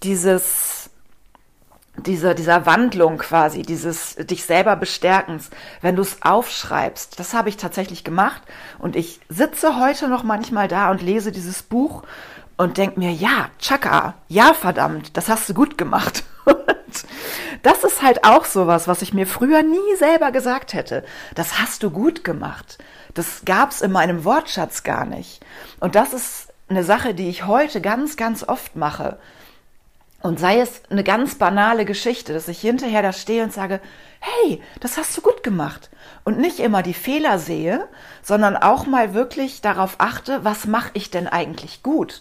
dieses 0.04 0.90
diese, 2.06 2.34
dieser 2.34 2.66
Wandlung 2.66 3.18
quasi, 3.18 3.64
dieses 3.64 4.16
dich 4.16 4.46
selber 4.46 4.78
bestärkens, 4.78 5.50
wenn 5.82 5.98
du 5.98 6.02
es 6.02 6.22
aufschreibst. 6.22 7.20
Das 7.20 7.34
habe 7.34 7.50
ich 7.50 7.58
tatsächlich 7.58 8.06
gemacht 8.06 8.42
und 8.78 8.96
ich 8.96 9.20
sitze 9.28 9.80
heute 9.80 10.08
noch 10.08 10.24
manchmal 10.24 10.68
da 10.70 10.92
und 10.92 11.02
lese 11.02 11.34
dieses 11.34 11.62
Buch 11.62 12.04
und 12.58 12.78
denke 12.78 13.00
mir, 13.00 13.12
ja, 13.12 13.50
Chaka, 13.60 14.16
ja 14.28 14.54
verdammt, 14.54 15.18
das 15.18 15.30
hast 15.30 15.50
du 15.50 15.54
gut 15.54 15.78
gemacht. 15.78 16.24
Das 17.62 17.84
ist 17.84 18.02
halt 18.02 18.24
auch 18.24 18.46
sowas, 18.46 18.88
was 18.88 19.02
ich 19.02 19.14
mir 19.14 19.28
früher 19.28 19.64
nie 19.64 19.96
selber 19.98 20.32
gesagt 20.32 20.74
hätte. 20.74 21.04
Das 21.36 21.60
hast 21.60 21.84
du 21.84 21.92
gut 21.92 22.24
gemacht. 22.24 22.78
Das 23.14 23.44
gab's 23.46 23.82
in 23.82 23.92
meinem 23.92 24.24
Wortschatz 24.24 24.84
gar 24.84 25.06
nicht. 25.06 25.46
Und 25.80 25.96
das 25.96 26.14
ist 26.14 26.54
eine 26.70 26.84
Sache, 26.84 27.14
die 27.14 27.30
ich 27.30 27.46
heute 27.46 27.82
ganz, 27.82 28.16
ganz 28.16 28.48
oft 28.48 28.76
mache 28.76 29.18
und 30.22 30.40
sei 30.40 30.60
es 30.60 30.82
eine 30.90 31.04
ganz 31.04 31.36
banale 31.36 31.86
Geschichte, 31.86 32.34
dass 32.34 32.50
ich 32.50 32.60
hinterher 32.60 33.02
da 33.02 33.14
stehe 33.14 33.44
und 33.44 33.54
sage, 33.54 33.80
hey, 34.20 34.62
das 34.82 34.98
hast 34.98 35.16
du 35.16 35.22
gut 35.22 35.44
gemacht. 35.44 35.90
Und 36.26 36.40
nicht 36.40 36.60
immer 36.60 36.84
die 36.84 36.94
Fehler 36.94 37.40
sehe, 37.40 37.88
sondern 38.22 38.58
auch 38.58 38.86
mal 38.86 39.14
wirklich 39.14 39.62
darauf 39.62 39.96
achte, 40.00 40.44
was 40.44 40.66
mache 40.66 40.92
ich 40.94 41.10
denn 41.10 41.28
eigentlich 41.28 41.84
gut? 41.84 42.20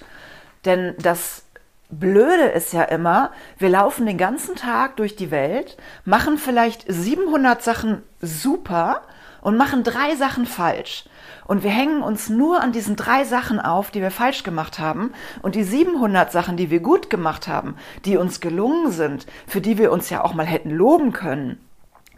Denn 0.64 0.94
das 0.98 1.42
Blöde 1.90 2.44
ist 2.44 2.74
ja 2.74 2.82
immer, 2.82 3.30
wir 3.56 3.70
laufen 3.70 4.04
den 4.04 4.18
ganzen 4.18 4.56
Tag 4.56 4.96
durch 4.96 5.16
die 5.16 5.30
Welt, 5.30 5.78
machen 6.04 6.36
vielleicht 6.36 6.84
700 6.86 7.62
Sachen 7.62 8.02
super 8.20 9.02
und 9.40 9.56
machen 9.56 9.84
drei 9.84 10.14
Sachen 10.14 10.44
falsch. 10.44 11.06
Und 11.46 11.62
wir 11.62 11.70
hängen 11.70 12.02
uns 12.02 12.28
nur 12.28 12.60
an 12.60 12.72
diesen 12.72 12.94
drei 12.96 13.24
Sachen 13.24 13.58
auf, 13.58 13.90
die 13.90 14.02
wir 14.02 14.10
falsch 14.10 14.42
gemacht 14.42 14.78
haben. 14.78 15.14
Und 15.40 15.54
die 15.54 15.64
700 15.64 16.30
Sachen, 16.30 16.58
die 16.58 16.70
wir 16.70 16.80
gut 16.80 17.08
gemacht 17.08 17.48
haben, 17.48 17.76
die 18.04 18.18
uns 18.18 18.40
gelungen 18.40 18.92
sind, 18.92 19.26
für 19.46 19.62
die 19.62 19.78
wir 19.78 19.90
uns 19.90 20.10
ja 20.10 20.22
auch 20.22 20.34
mal 20.34 20.44
hätten 20.44 20.70
loben 20.70 21.14
können, 21.14 21.58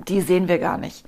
die 0.08 0.20
sehen 0.20 0.48
wir 0.48 0.58
gar 0.58 0.78
nicht. 0.78 1.04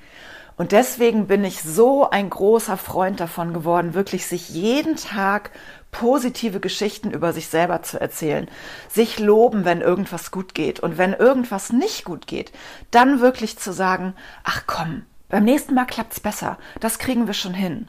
Und 0.56 0.72
deswegen 0.72 1.26
bin 1.26 1.44
ich 1.44 1.62
so 1.62 2.08
ein 2.10 2.28
großer 2.28 2.76
Freund 2.76 3.20
davon 3.20 3.52
geworden, 3.54 3.94
wirklich 3.94 4.26
sich 4.26 4.50
jeden 4.50 4.96
Tag 4.96 5.50
positive 5.90 6.60
Geschichten 6.60 7.10
über 7.10 7.32
sich 7.32 7.48
selber 7.48 7.82
zu 7.82 8.00
erzählen, 8.00 8.48
sich 8.88 9.18
loben, 9.18 9.64
wenn 9.64 9.80
irgendwas 9.80 10.30
gut 10.30 10.54
geht 10.54 10.80
und 10.80 10.98
wenn 10.98 11.12
irgendwas 11.12 11.72
nicht 11.72 12.04
gut 12.04 12.26
geht, 12.26 12.50
dann 12.90 13.20
wirklich 13.20 13.58
zu 13.58 13.72
sagen, 13.72 14.14
ach 14.42 14.62
komm, 14.66 15.02
beim 15.28 15.44
nächsten 15.44 15.74
Mal 15.74 15.84
klappt's 15.84 16.20
besser, 16.20 16.58
das 16.80 16.98
kriegen 16.98 17.26
wir 17.26 17.34
schon 17.34 17.54
hin. 17.54 17.88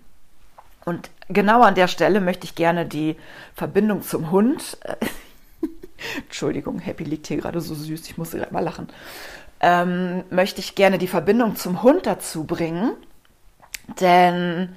Und 0.86 1.10
genau 1.30 1.62
an 1.62 1.76
der 1.76 1.88
Stelle 1.88 2.20
möchte 2.20 2.46
ich 2.46 2.56
gerne 2.56 2.86
die 2.86 3.16
Verbindung 3.56 4.02
zum 4.02 4.32
Hund. 4.32 4.78
Entschuldigung, 6.26 6.80
Happy 6.80 7.06
liegt 7.06 7.28
hier 7.28 7.38
gerade 7.38 7.62
so 7.62 7.74
süß, 7.74 8.10
ich 8.10 8.18
muss 8.18 8.32
gerade 8.32 8.54
mal 8.54 8.64
lachen. 8.64 8.90
Ähm, 9.66 10.26
möchte 10.30 10.60
ich 10.60 10.76
gerne 10.76 10.98
die 10.98 11.08
Verbindung 11.08 11.56
zum 11.56 11.84
Hund 11.84 12.06
dazu 12.06 12.44
bringen. 12.44 12.92
Denn 14.02 14.76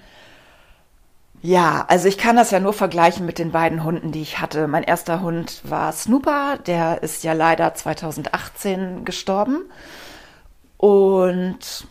ja, 1.43 1.85
also 1.88 2.09
ich 2.09 2.19
kann 2.19 2.37
das 2.37 2.50
ja 2.52 2.61
nur 2.61 2.73
vergleichen 2.73 3.26
mit 3.26 3.38
den 3.38 3.52
beiden 3.52 3.85
Hunden, 3.85 4.12
die 4.12 4.23
ich 4.23 4.40
hatte. 4.40 4.69
Mein 4.69 4.85
erster 4.85 5.21
Hund 5.21 5.61
war 5.64 5.93
Snooper, 5.93 6.59
der 6.66 7.02
ist 7.02 7.25
ja 7.25 7.33
leider 7.33 7.75
2018 7.75 9.05
gestorben. 9.05 9.59
Und 10.76 11.87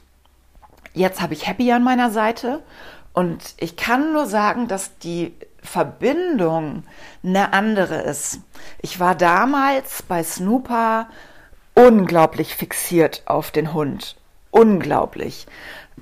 jetzt 0.94 1.22
habe 1.22 1.34
ich 1.34 1.48
Happy 1.48 1.72
an 1.72 1.84
meiner 1.84 2.12
Seite. 2.12 2.64
Und 3.14 3.56
ich 3.58 3.76
kann 3.76 4.14
nur 4.14 4.26
sagen, 4.26 4.68
dass 4.68 4.98
die 5.00 5.34
Verbindung 5.62 6.84
eine 7.24 7.54
andere 7.54 8.02
ist. 8.02 8.40
Ich 8.82 9.00
war 9.00 9.16
damals 9.16 10.04
bei 10.04 10.24
Snooper 10.24 11.08
unglaublich 11.76 12.56
fixiert 12.56 13.24
auf 13.26 13.52
den 13.52 13.74
Hund. 13.74 14.16
Unglaublich. 14.52 15.46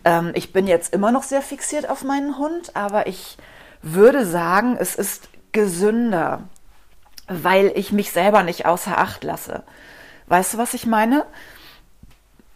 Ähm, 0.06 0.32
ich 0.36 0.54
bin 0.54 0.68
jetzt 0.68 0.94
immer 0.94 1.12
noch 1.12 1.24
sehr 1.24 1.42
fixiert 1.42 1.90
auf 1.90 2.04
meinen 2.04 2.38
Hund, 2.38 2.76
aber 2.76 3.08
ich 3.08 3.38
würde 3.82 4.26
sagen, 4.26 4.78
es 4.80 4.96
ist 4.96 5.28
gesünder, 5.52 6.44
weil 7.28 7.72
ich 7.76 7.92
mich 7.92 8.12
selber 8.12 8.44
nicht 8.44 8.66
außer 8.66 8.98
Acht 8.98 9.24
lasse. 9.24 9.64
Weißt 10.28 10.54
du, 10.54 10.58
was 10.58 10.74
ich 10.74 10.86
meine? 10.86 11.26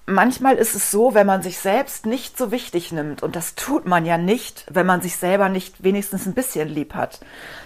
manchmal 0.07 0.55
ist 0.55 0.73
es 0.73 0.89
so, 0.89 1.13
wenn 1.13 1.27
man 1.27 1.43
sich 1.43 1.59
selbst 1.59 2.07
nicht 2.07 2.37
so 2.37 2.49
wichtig 2.49 2.91
nimmt, 2.91 3.21
und 3.21 3.35
das 3.35 3.53
tut 3.53 3.85
man 3.85 4.05
ja 4.05 4.17
nicht, 4.17 4.65
wenn 4.71 4.87
man 4.87 5.01
sich 5.01 5.17
selber 5.17 5.49
nicht 5.49 5.83
wenigstens 5.83 6.25
ein 6.25 6.33
bisschen 6.33 6.67
lieb 6.67 6.95
hat, 6.95 7.19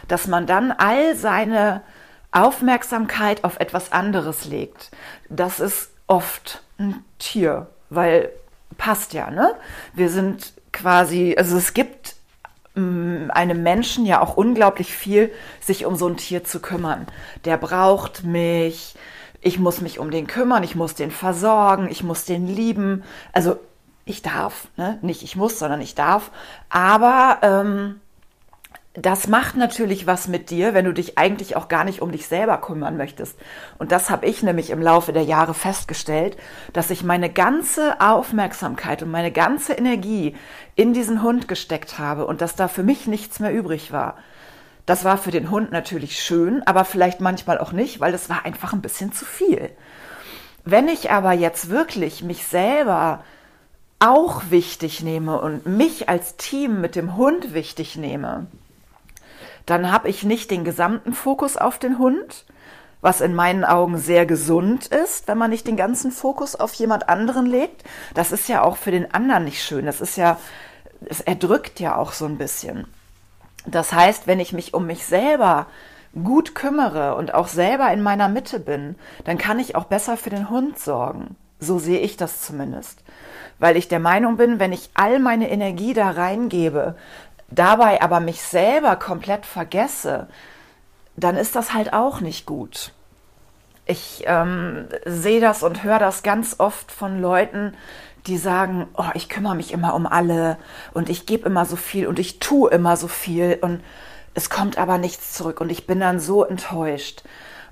dass 0.10 0.28
man 0.28 0.48
dann 0.48 0.72
all 0.72 1.16
seine 1.16 1.82
Aufmerksamkeit 2.32 3.44
auf 3.44 3.60
etwas 3.60 3.92
anderes 3.92 4.46
legt. 4.46 4.92
Das 5.30 5.60
ist 5.60 5.92
oft 6.08 6.64
ein 6.78 7.04
Tier, 7.20 7.68
weil 7.90 8.30
passt 8.78 9.14
ja, 9.14 9.30
ne? 9.30 9.54
Wir 9.94 10.10
sind 10.10 10.54
quasi, 10.72 11.36
also 11.38 11.58
es 11.58 11.74
gibt 11.74 12.16
mm, 12.76 13.30
einem 13.32 13.64
Menschen 13.64 14.06
ja 14.06 14.22
auch 14.22 14.38
unglaublich 14.38 14.94
viel, 14.94 15.32
sich 15.60 15.86
um 15.86 15.96
so 15.96 16.08
ein 16.08 16.18
Tier 16.18 16.44
zu 16.44 16.62
kümmern. 16.62 17.08
Der 17.46 17.58
braucht 17.58 18.24
mich, 18.24 18.96
ich 19.42 19.60
muss 19.60 19.82
mich 19.82 20.00
um 20.00 20.12
den 20.12 20.28
kümmern, 20.28 20.64
ich 20.64 20.76
muss 20.76 20.96
den 20.96 21.12
versorgen, 21.12 21.90
ich 21.90 22.04
muss 22.04 22.26
den 22.26 22.48
lieben. 22.48 23.04
Also 23.34 23.60
ich 24.06 24.22
darf, 24.22 24.68
ne? 24.78 24.98
nicht 25.02 25.24
ich 25.24 25.36
muss, 25.36 25.60
sondern 25.60 25.82
ich 25.82 25.96
darf. 25.96 26.32
Aber 26.70 27.40
ähm, 27.42 28.00
das 28.94 29.28
macht 29.28 29.56
natürlich 29.56 30.06
was 30.06 30.28
mit 30.28 30.50
dir, 30.50 30.74
wenn 30.74 30.84
du 30.84 30.94
dich 30.94 31.18
eigentlich 31.18 31.56
auch 31.56 31.70
gar 31.70 31.86
nicht 31.86 32.02
um 32.02 32.12
dich 32.12 32.28
selber 32.28 32.58
kümmern 32.58 32.98
möchtest. 32.98 33.40
Und 33.80 33.94
das 33.94 34.10
habe 34.10 34.26
ich 34.26 34.44
nämlich 34.44 34.70
im 34.70 34.82
Laufe 34.82 35.14
der 35.14 35.24
Jahre 35.24 35.54
festgestellt, 35.54 36.36
dass 36.74 36.90
ich 36.90 37.02
meine 37.02 37.30
ganze 37.30 38.02
Aufmerksamkeit 38.02 39.02
und 39.02 39.10
meine 39.10 39.32
ganze 39.32 39.74
Energie 39.74 40.36
in 40.76 40.94
diesen 40.94 41.22
Hund 41.24 41.48
gesteckt 41.48 42.00
habe 42.00 42.26
und 42.26 42.42
dass 42.42 42.56
da 42.56 42.68
für 42.68 42.84
mich 42.84 43.08
nichts 43.08 43.40
mehr 43.40 43.54
übrig 43.54 43.94
war. 43.94 44.18
Das 44.86 45.06
war 45.06 45.18
für 45.18 45.32
den 45.32 45.52
Hund 45.52 45.72
natürlich 45.72 46.22
schön, 46.22 46.62
aber 46.66 46.84
vielleicht 46.84 47.22
manchmal 47.22 47.60
auch 47.60 47.72
nicht, 47.72 48.02
weil 48.02 48.14
es 48.14 48.30
war 48.30 48.44
einfach 48.44 48.74
ein 48.74 48.82
bisschen 48.82 49.14
zu 49.14 49.24
viel. 49.24 49.70
Wenn 50.66 50.90
ich 50.90 51.12
aber 51.12 51.32
jetzt 51.32 51.70
wirklich 51.70 52.24
mich 52.24 52.46
selber 52.46 53.24
auch 54.00 54.50
wichtig 54.50 55.02
nehme 55.02 55.40
und 55.40 55.66
mich 55.66 56.10
als 56.10 56.36
Team 56.36 56.82
mit 56.82 56.98
dem 56.98 57.16
Hund 57.16 57.54
wichtig 57.54 57.96
nehme, 57.96 58.48
dann 59.66 59.92
habe 59.92 60.10
ich 60.10 60.24
nicht 60.24 60.52
den 60.52 60.64
gesamten 60.64 61.14
Fokus 61.14 61.58
auf 61.58 61.80
den 61.80 61.98
Hund, 62.00 62.46
was 63.02 63.22
in 63.22 63.34
meinen 63.34 63.66
Augen 63.66 63.98
sehr 63.98 64.26
gesund 64.26 64.88
ist, 64.88 65.28
wenn 65.28 65.38
man 65.38 65.50
nicht 65.50 65.68
den 65.68 65.78
ganzen 65.78 66.12
Fokus 66.12 66.56
auf 66.56 66.74
jemand 66.76 67.10
anderen 67.10 67.46
legt. 67.46 67.84
Das 68.14 68.32
ist 68.32 68.48
ja 68.48 68.64
auch 68.64 68.78
für 68.78 68.92
den 68.92 69.14
anderen 69.14 69.46
nicht 69.46 69.64
schön. 69.64 69.86
Das 69.86 70.02
ist 70.02 70.18
ja, 70.18 70.38
es 71.10 71.22
erdrückt 71.22 71.80
ja 71.80 71.96
auch 71.96 72.12
so 72.12 72.26
ein 72.26 72.38
bisschen. 72.38 72.88
Das 73.66 73.94
heißt, 73.94 74.28
wenn 74.28 74.40
ich 74.40 74.54
mich 74.54 74.74
um 74.74 74.86
mich 74.86 75.06
selber 75.06 75.68
gut 76.24 76.56
kümmere 76.56 77.16
und 77.16 77.34
auch 77.34 77.48
selber 77.48 77.92
in 77.92 78.02
meiner 78.02 78.28
Mitte 78.28 78.60
bin, 78.60 78.96
dann 79.24 79.38
kann 79.38 79.60
ich 79.60 79.76
auch 79.76 79.86
besser 79.86 80.18
für 80.18 80.30
den 80.30 80.50
Hund 80.50 80.78
sorgen. 80.78 81.36
So 81.60 81.80
sehe 81.80 82.00
ich 82.00 82.18
das 82.18 82.42
zumindest. 82.42 83.04
Weil 83.60 83.78
ich 83.78 83.88
der 83.88 84.00
Meinung 84.00 84.36
bin, 84.38 84.60
wenn 84.60 84.74
ich 84.74 84.90
all 84.96 85.20
meine 85.20 85.50
Energie 85.50 85.94
da 85.94 86.10
reingebe, 86.10 86.96
dabei 87.52 88.02
aber 88.02 88.20
mich 88.20 88.42
selber 88.42 88.96
komplett 88.96 89.46
vergesse, 89.46 90.28
dann 91.16 91.36
ist 91.36 91.56
das 91.56 91.74
halt 91.74 91.94
auch 91.94 92.22
nicht 92.22 92.46
gut. 92.46 92.94
Ich 93.86 94.24
ähm, 94.26 94.88
sehe 95.06 95.42
das 95.42 95.64
und 95.64 95.84
höre 95.84 96.00
das 96.00 96.24
ganz 96.24 96.56
oft 96.60 96.92
von 96.92 97.22
Leuten, 97.22 97.74
die 98.28 98.38
sagen, 98.38 98.88
oh, 98.96 99.10
ich 99.16 99.30
kümmere 99.30 99.56
mich 99.56 99.74
immer 99.74 99.96
um 99.96 100.06
alle 100.06 100.58
und 100.94 101.10
ich 101.10 101.26
gebe 101.26 101.48
immer 101.48 101.66
so 101.66 101.76
viel 101.76 102.08
und 102.08 102.20
ich 102.20 102.40
tue 102.40 102.70
immer 102.70 102.96
so 102.96 103.08
viel 103.08 103.58
und 103.62 103.84
es 104.34 104.50
kommt 104.50 104.78
aber 104.78 104.98
nichts 104.98 105.34
zurück 105.34 105.60
und 105.60 105.70
ich 105.70 105.88
bin 105.88 106.00
dann 106.00 106.20
so 106.20 106.44
enttäuscht. 106.44 107.24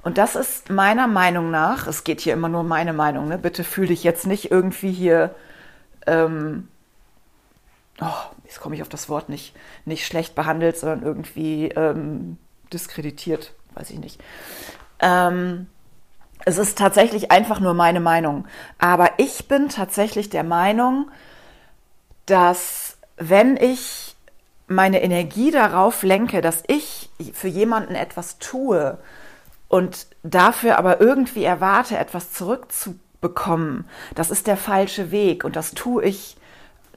Und 0.01 0.17
das 0.17 0.35
ist 0.35 0.69
meiner 0.69 1.07
Meinung 1.07 1.51
nach, 1.51 1.85
es 1.87 2.03
geht 2.03 2.21
hier 2.21 2.33
immer 2.33 2.49
nur 2.49 2.63
meine 2.63 2.93
Meinung, 2.93 3.27
ne? 3.27 3.37
bitte 3.37 3.63
fühl 3.63 3.87
dich 3.87 4.03
jetzt 4.03 4.25
nicht 4.25 4.49
irgendwie 4.49 4.91
hier, 4.91 5.35
ähm, 6.07 6.67
oh, 8.01 8.35
jetzt 8.45 8.59
komme 8.59 8.75
ich 8.75 8.81
auf 8.81 8.89
das 8.89 9.09
Wort 9.09 9.29
nicht, 9.29 9.55
nicht 9.85 10.05
schlecht 10.05 10.35
behandelt, 10.35 10.77
sondern 10.77 11.03
irgendwie 11.03 11.69
ähm, 11.69 12.37
diskreditiert, 12.71 13.53
weiß 13.75 13.89
ich 13.91 13.99
nicht. 13.99 14.21
Ähm, 14.99 15.67
es 16.45 16.57
ist 16.57 16.77
tatsächlich 16.77 17.31
einfach 17.31 17.59
nur 17.59 17.73
meine 17.73 17.99
Meinung. 17.99 18.47
Aber 18.77 19.11
ich 19.17 19.47
bin 19.47 19.69
tatsächlich 19.69 20.29
der 20.29 20.43
Meinung, 20.43 21.11
dass 22.25 22.97
wenn 23.17 23.57
ich 23.57 24.15
meine 24.67 25.01
Energie 25.01 25.51
darauf 25.51 26.03
lenke, 26.03 26.41
dass 26.41 26.63
ich 26.67 27.09
für 27.33 27.47
jemanden 27.47 27.95
etwas 27.95 28.37
tue 28.37 28.97
und 29.67 30.07
dafür 30.23 30.77
aber 30.77 31.01
irgendwie 31.01 31.43
erwarte, 31.43 31.97
etwas 31.97 32.31
zurückzubekommen, 32.31 33.85
das 34.15 34.31
ist 34.31 34.47
der 34.47 34.57
falsche 34.57 35.11
Weg. 35.11 35.43
Und 35.43 35.55
das 35.55 35.71
tue 35.71 36.03
ich 36.03 36.37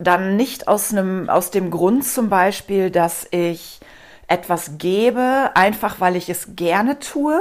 dann 0.04 0.36
nicht 0.36 0.68
aus, 0.68 0.92
einem, 0.92 1.28
aus 1.28 1.50
dem 1.50 1.70
Grund 1.70 2.04
zum 2.04 2.28
Beispiel, 2.28 2.90
dass 2.90 3.26
ich 3.30 3.80
etwas 4.26 4.78
gebe, 4.78 5.50
einfach 5.54 6.00
weil 6.00 6.16
ich 6.16 6.28
es 6.28 6.56
gerne 6.56 6.98
tue, 6.98 7.40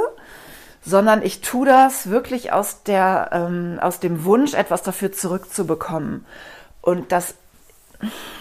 sondern 0.84 1.22
ich 1.22 1.40
tue 1.40 1.66
das 1.66 2.10
wirklich 2.10 2.52
aus, 2.52 2.82
der, 2.82 3.30
ähm, 3.32 3.78
aus 3.80 4.00
dem 4.00 4.24
Wunsch, 4.24 4.54
etwas 4.54 4.82
dafür 4.82 5.12
zurückzubekommen. 5.12 6.26
Und 6.80 7.12
das, 7.12 7.34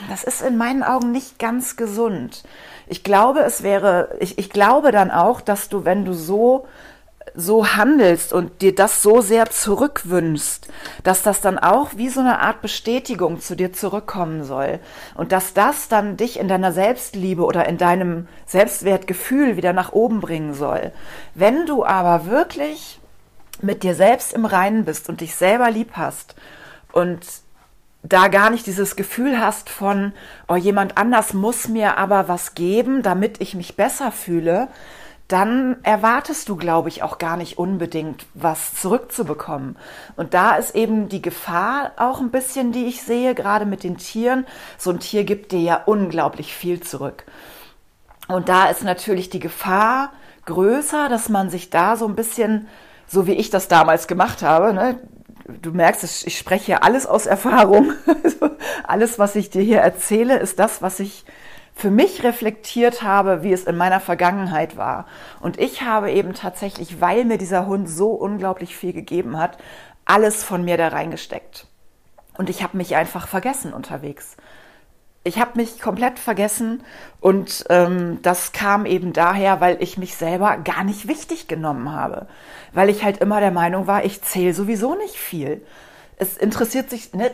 das 0.09 0.23
ist 0.23 0.41
in 0.41 0.57
meinen 0.57 0.83
Augen 0.83 1.11
nicht 1.11 1.39
ganz 1.39 1.75
gesund. 1.75 2.43
Ich 2.87 3.03
glaube, 3.03 3.41
es 3.41 3.63
wäre, 3.63 4.17
ich, 4.19 4.37
ich 4.37 4.49
glaube 4.49 4.91
dann 4.91 5.11
auch, 5.11 5.39
dass 5.39 5.69
du, 5.69 5.85
wenn 5.85 6.03
du 6.03 6.13
so 6.13 6.67
so 7.33 7.75
handelst 7.75 8.33
und 8.33 8.61
dir 8.61 8.75
das 8.75 9.01
so 9.01 9.21
sehr 9.21 9.49
zurückwünschst, 9.49 10.67
dass 11.03 11.23
das 11.23 11.41
dann 11.41 11.57
auch 11.57 11.91
wie 11.95 12.09
so 12.09 12.19
eine 12.19 12.39
Art 12.39 12.61
Bestätigung 12.61 13.39
zu 13.39 13.55
dir 13.55 13.73
zurückkommen 13.73 14.43
soll 14.43 14.79
und 15.15 15.31
dass 15.31 15.53
das 15.53 15.87
dann 15.87 16.17
dich 16.17 16.39
in 16.39 16.47
deiner 16.47 16.71
Selbstliebe 16.71 17.43
oder 17.43 17.67
in 17.67 17.77
deinem 17.77 18.27
Selbstwertgefühl 18.45 19.55
wieder 19.57 19.73
nach 19.73 19.93
oben 19.93 20.19
bringen 20.19 20.53
soll. 20.53 20.91
Wenn 21.33 21.65
du 21.65 21.85
aber 21.85 22.25
wirklich 22.25 22.99
mit 23.61 23.83
dir 23.83 23.95
selbst 23.95 24.33
im 24.33 24.45
Reinen 24.45 24.85
bist 24.85 25.07
und 25.09 25.21
dich 25.21 25.35
selber 25.35 25.69
lieb 25.71 25.91
hast 25.93 26.35
und 26.91 27.25
da 28.03 28.27
gar 28.29 28.49
nicht 28.49 28.65
dieses 28.65 28.95
Gefühl 28.95 29.39
hast 29.39 29.69
von, 29.69 30.13
oh, 30.47 30.55
jemand 30.55 30.97
anders 30.97 31.33
muss 31.33 31.67
mir 31.67 31.97
aber 31.97 32.27
was 32.27 32.55
geben, 32.55 33.03
damit 33.03 33.39
ich 33.39 33.53
mich 33.53 33.75
besser 33.75 34.11
fühle, 34.11 34.69
dann 35.31 35.77
erwartest 35.83 36.49
du, 36.49 36.55
glaube 36.55 36.89
ich, 36.89 37.03
auch 37.03 37.17
gar 37.17 37.37
nicht 37.37 37.57
unbedingt 37.57 38.25
was 38.33 38.73
zurückzubekommen. 38.73 39.77
Und 40.15 40.33
da 40.33 40.55
ist 40.55 40.75
eben 40.75 41.09
die 41.09 41.21
Gefahr 41.21 41.91
auch 41.97 42.19
ein 42.19 42.31
bisschen, 42.31 42.71
die 42.71 42.85
ich 42.85 43.01
sehe, 43.01 43.35
gerade 43.35 43.65
mit 43.65 43.83
den 43.83 43.97
Tieren. 43.97 44.45
So 44.77 44.89
ein 44.91 44.99
Tier 44.99 45.23
gibt 45.23 45.51
dir 45.51 45.61
ja 45.61 45.81
unglaublich 45.85 46.53
viel 46.53 46.81
zurück. 46.81 47.25
Und 48.27 48.49
da 48.49 48.69
ist 48.69 48.83
natürlich 48.83 49.29
die 49.29 49.39
Gefahr 49.39 50.11
größer, 50.45 51.09
dass 51.09 51.29
man 51.29 51.49
sich 51.49 51.69
da 51.69 51.95
so 51.95 52.07
ein 52.07 52.15
bisschen, 52.15 52.67
so 53.07 53.27
wie 53.27 53.33
ich 53.33 53.49
das 53.49 53.67
damals 53.67 54.07
gemacht 54.07 54.41
habe, 54.41 54.73
ne, 54.73 54.99
du 55.61 55.71
merkst, 55.71 56.25
ich 56.25 56.37
spreche 56.37 56.65
hier 56.65 56.83
alles 56.83 57.05
aus 57.05 57.25
Erfahrung. 57.25 57.93
Also 58.23 58.51
alles, 58.83 59.19
was 59.19 59.35
ich 59.35 59.49
dir 59.49 59.61
hier 59.61 59.79
erzähle, 59.79 60.37
ist 60.37 60.59
das, 60.59 60.81
was 60.81 60.99
ich 60.99 61.25
für 61.81 61.89
mich 61.89 62.23
reflektiert 62.23 63.01
habe, 63.01 63.41
wie 63.41 63.51
es 63.51 63.63
in 63.63 63.75
meiner 63.75 63.99
Vergangenheit 63.99 64.77
war. 64.77 65.07
Und 65.39 65.59
ich 65.59 65.81
habe 65.81 66.11
eben 66.11 66.33
tatsächlich, 66.33 67.01
weil 67.01 67.25
mir 67.25 67.39
dieser 67.39 67.65
Hund 67.65 67.89
so 67.89 68.11
unglaublich 68.11 68.75
viel 68.75 68.93
gegeben 68.93 69.35
hat, 69.39 69.57
alles 70.05 70.43
von 70.43 70.63
mir 70.63 70.77
da 70.77 70.89
reingesteckt. 70.89 71.65
Und 72.37 72.51
ich 72.51 72.61
habe 72.61 72.77
mich 72.77 72.95
einfach 72.95 73.27
vergessen 73.27 73.73
unterwegs. 73.73 74.37
Ich 75.23 75.39
habe 75.39 75.51
mich 75.55 75.81
komplett 75.81 76.19
vergessen 76.19 76.83
und 77.19 77.65
ähm, 77.69 78.19
das 78.21 78.51
kam 78.51 78.85
eben 78.85 79.11
daher, 79.11 79.59
weil 79.59 79.81
ich 79.81 79.97
mich 79.97 80.15
selber 80.15 80.57
gar 80.57 80.83
nicht 80.83 81.07
wichtig 81.07 81.47
genommen 81.47 81.91
habe. 81.91 82.27
Weil 82.73 82.89
ich 82.89 83.03
halt 83.03 83.17
immer 83.17 83.39
der 83.39 83.51
Meinung 83.51 83.87
war, 83.87 84.05
ich 84.05 84.21
zähle 84.21 84.53
sowieso 84.53 84.93
nicht 84.93 85.15
viel. 85.15 85.65
Es 86.17 86.37
interessiert 86.37 86.91
sich, 86.91 87.13
ne, 87.13 87.31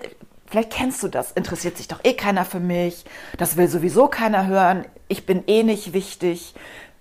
Vielleicht 0.49 0.71
kennst 0.71 1.03
du 1.03 1.09
das, 1.09 1.33
interessiert 1.33 1.77
sich 1.77 1.87
doch 1.87 1.99
eh 2.03 2.13
keiner 2.13 2.45
für 2.45 2.59
mich, 2.59 3.03
das 3.37 3.57
will 3.57 3.67
sowieso 3.67 4.07
keiner 4.07 4.47
hören, 4.47 4.85
ich 5.09 5.25
bin 5.25 5.43
eh 5.47 5.63
nicht 5.63 5.93
wichtig, 5.93 6.53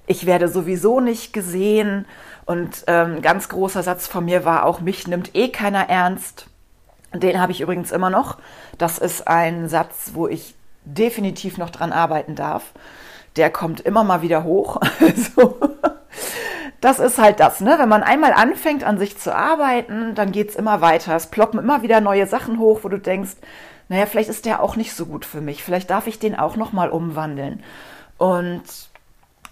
ich 0.07 0.27
werde 0.27 0.49
sowieso 0.49 1.01
nicht 1.01 1.33
gesehen. 1.33 2.07
Und 2.45 2.85
ähm, 2.87 3.23
ganz 3.23 3.49
großer 3.49 3.83
Satz 3.83 4.07
von 4.07 4.25
mir 4.25 4.45
war 4.45 4.65
auch, 4.65 4.81
mich 4.81 5.07
nimmt 5.07 5.35
eh 5.35 5.49
keiner 5.49 5.89
ernst. 5.89 6.47
Den 7.13 7.41
habe 7.41 7.53
ich 7.53 7.61
übrigens 7.61 7.93
immer 7.93 8.11
noch. 8.11 8.39
Das 8.79 8.99
ist 8.99 9.27
ein 9.27 9.69
Satz, 9.69 10.13
wo 10.15 10.29
ich 10.29 10.55
definitiv 10.85 11.59
noch 11.59 11.71
dran 11.71 11.93
arbeiten 11.93 12.35
darf. 12.35 12.73
Der 13.37 13.51
kommt 13.51 13.81
immer 13.81 14.05
mal 14.05 14.23
wieder 14.23 14.45
hoch. 14.45 14.81
Also, 15.01 15.59
das 16.81 16.99
ist 16.99 17.19
halt 17.19 17.41
das, 17.41 17.61
ne? 17.61 17.77
Wenn 17.79 17.89
man 17.89 18.03
einmal 18.03 18.33
anfängt, 18.33 18.85
an 18.85 18.99
sich 18.99 19.19
zu 19.19 19.35
arbeiten, 19.35 20.15
dann 20.15 20.33
geht's 20.33 20.57
immer 20.57 20.81
weiter. 20.81 21.17
Es 21.17 21.29
ploppen 21.29 21.59
immer 21.59 21.83
wieder 21.83 22.01
neue 22.01 22.27
Sachen 22.27 22.59
hoch, 22.59 22.81
wo 22.83 22.89
du 22.89 22.99
denkst, 22.99 23.37
naja, 23.89 24.07
vielleicht 24.07 24.29
ist 24.29 24.47
der 24.47 24.63
auch 24.63 24.77
nicht 24.77 24.95
so 24.95 25.07
gut 25.07 25.25
für 25.25 25.41
mich. 25.41 25.63
Vielleicht 25.63 25.91
darf 25.91 26.07
ich 26.07 26.19
den 26.19 26.37
auch 26.37 26.57
nochmal 26.57 26.91
umwandeln. 26.91 27.63
Und 28.19 28.63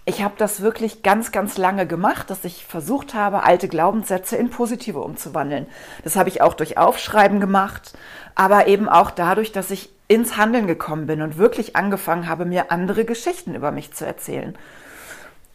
ich 0.05 0.23
habe 0.23 0.35
das 0.37 0.61
wirklich 0.61 1.01
ganz, 1.01 1.31
ganz 1.31 1.57
lange 1.57 1.87
gemacht, 1.87 2.29
dass 2.29 2.43
ich 2.45 2.65
versucht 2.65 3.15
habe, 3.15 3.43
alte 3.43 3.67
Glaubenssätze 3.67 4.35
in 4.35 4.51
positive 4.51 4.99
umzuwandeln. 4.99 5.65
Das 6.03 6.15
habe 6.15 6.29
ich 6.29 6.41
auch 6.41 6.53
durch 6.53 6.77
Aufschreiben 6.77 7.39
gemacht, 7.39 7.93
aber 8.35 8.67
eben 8.67 8.87
auch 8.87 9.09
dadurch, 9.09 9.51
dass 9.51 9.71
ich 9.71 9.89
ins 10.07 10.37
Handeln 10.37 10.67
gekommen 10.67 11.07
bin 11.07 11.23
und 11.23 11.37
wirklich 11.37 11.75
angefangen 11.75 12.29
habe, 12.29 12.45
mir 12.45 12.71
andere 12.71 13.05
Geschichten 13.05 13.55
über 13.55 13.71
mich 13.71 13.93
zu 13.93 14.05
erzählen. 14.05 14.55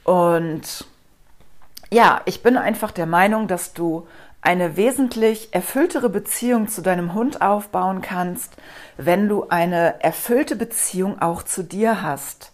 Und 0.03 0.85
ja, 1.93 2.23
ich 2.25 2.43
bin 2.43 2.57
einfach 2.57 2.93
der 2.93 3.07
Meinung, 3.07 3.49
dass 3.49 3.73
du 3.73 4.07
eine 4.43 4.77
wesentlich 4.77 5.53
erfülltere 5.53 6.09
Beziehung 6.09 6.69
zu 6.69 6.83
deinem 6.83 7.15
Hund 7.15 7.43
aufbauen 7.43 8.01
kannst, 8.01 8.55
wenn 8.97 9.29
du 9.29 9.49
eine 9.49 10.03
erfüllte 10.03 10.57
Beziehung 10.57 11.21
auch 11.21 11.43
zu 11.43 11.63
dir 11.63 12.03
hast. 12.03 12.53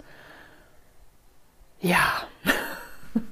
Ja, 1.80 2.22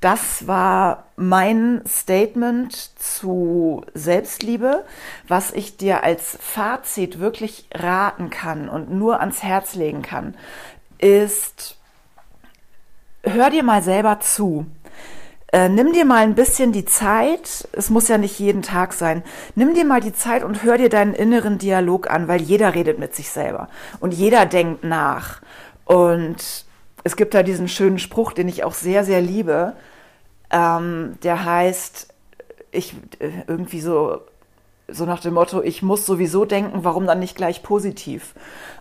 das 0.00 0.46
war 0.46 1.04
mein 1.16 1.82
Statement 1.86 2.74
zu 3.00 3.86
Selbstliebe, 3.94 4.84
was 5.26 5.52
ich 5.52 5.78
dir 5.78 6.02
als 6.04 6.36
Fazit 6.40 7.20
wirklich 7.20 7.68
raten 7.72 8.28
kann 8.28 8.68
und 8.68 8.90
nur 8.90 9.20
ans 9.20 9.42
Herz 9.42 9.74
legen 9.74 10.02
kann, 10.02 10.34
ist, 10.98 11.78
hör 13.22 13.48
dir 13.48 13.62
mal 13.62 13.82
selber 13.82 14.20
zu. 14.20 14.66
Äh, 15.52 15.68
nimm 15.68 15.92
dir 15.92 16.04
mal 16.04 16.22
ein 16.22 16.34
bisschen 16.34 16.72
die 16.72 16.84
Zeit, 16.84 17.68
es 17.72 17.88
muss 17.88 18.08
ja 18.08 18.18
nicht 18.18 18.38
jeden 18.40 18.62
Tag 18.62 18.92
sein, 18.92 19.22
nimm 19.54 19.74
dir 19.74 19.84
mal 19.84 20.00
die 20.00 20.12
Zeit 20.12 20.42
und 20.42 20.64
hör 20.64 20.76
dir 20.76 20.88
deinen 20.88 21.14
inneren 21.14 21.58
Dialog 21.58 22.10
an, 22.10 22.26
weil 22.26 22.42
jeder 22.42 22.74
redet 22.74 22.98
mit 22.98 23.14
sich 23.14 23.30
selber 23.30 23.68
und 24.00 24.12
jeder 24.12 24.44
denkt 24.46 24.82
nach. 24.82 25.40
Und 25.84 26.66
es 27.04 27.14
gibt 27.14 27.34
da 27.34 27.44
diesen 27.44 27.68
schönen 27.68 28.00
Spruch, 28.00 28.32
den 28.32 28.48
ich 28.48 28.64
auch 28.64 28.74
sehr, 28.74 29.04
sehr 29.04 29.20
liebe, 29.20 29.74
ähm, 30.50 31.16
der 31.22 31.44
heißt, 31.44 32.12
ich 32.72 32.94
äh, 33.20 33.30
irgendwie 33.46 33.80
so, 33.80 34.22
so 34.88 35.04
nach 35.04 35.20
dem 35.20 35.34
Motto, 35.34 35.62
ich 35.62 35.82
muss 35.82 36.06
sowieso 36.06 36.44
denken, 36.44 36.82
warum 36.82 37.06
dann 37.06 37.20
nicht 37.20 37.36
gleich 37.36 37.62
positiv? 37.62 38.34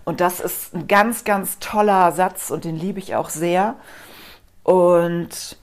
Und 0.04 0.20
das 0.20 0.40
ist 0.40 0.74
ein 0.74 0.88
ganz, 0.88 1.24
ganz 1.24 1.60
toller 1.60 2.12
Satz 2.12 2.50
und 2.50 2.66
den 2.66 2.76
liebe 2.76 2.98
ich 2.98 3.16
auch 3.16 3.30
sehr. 3.30 3.76
Und 4.64 5.58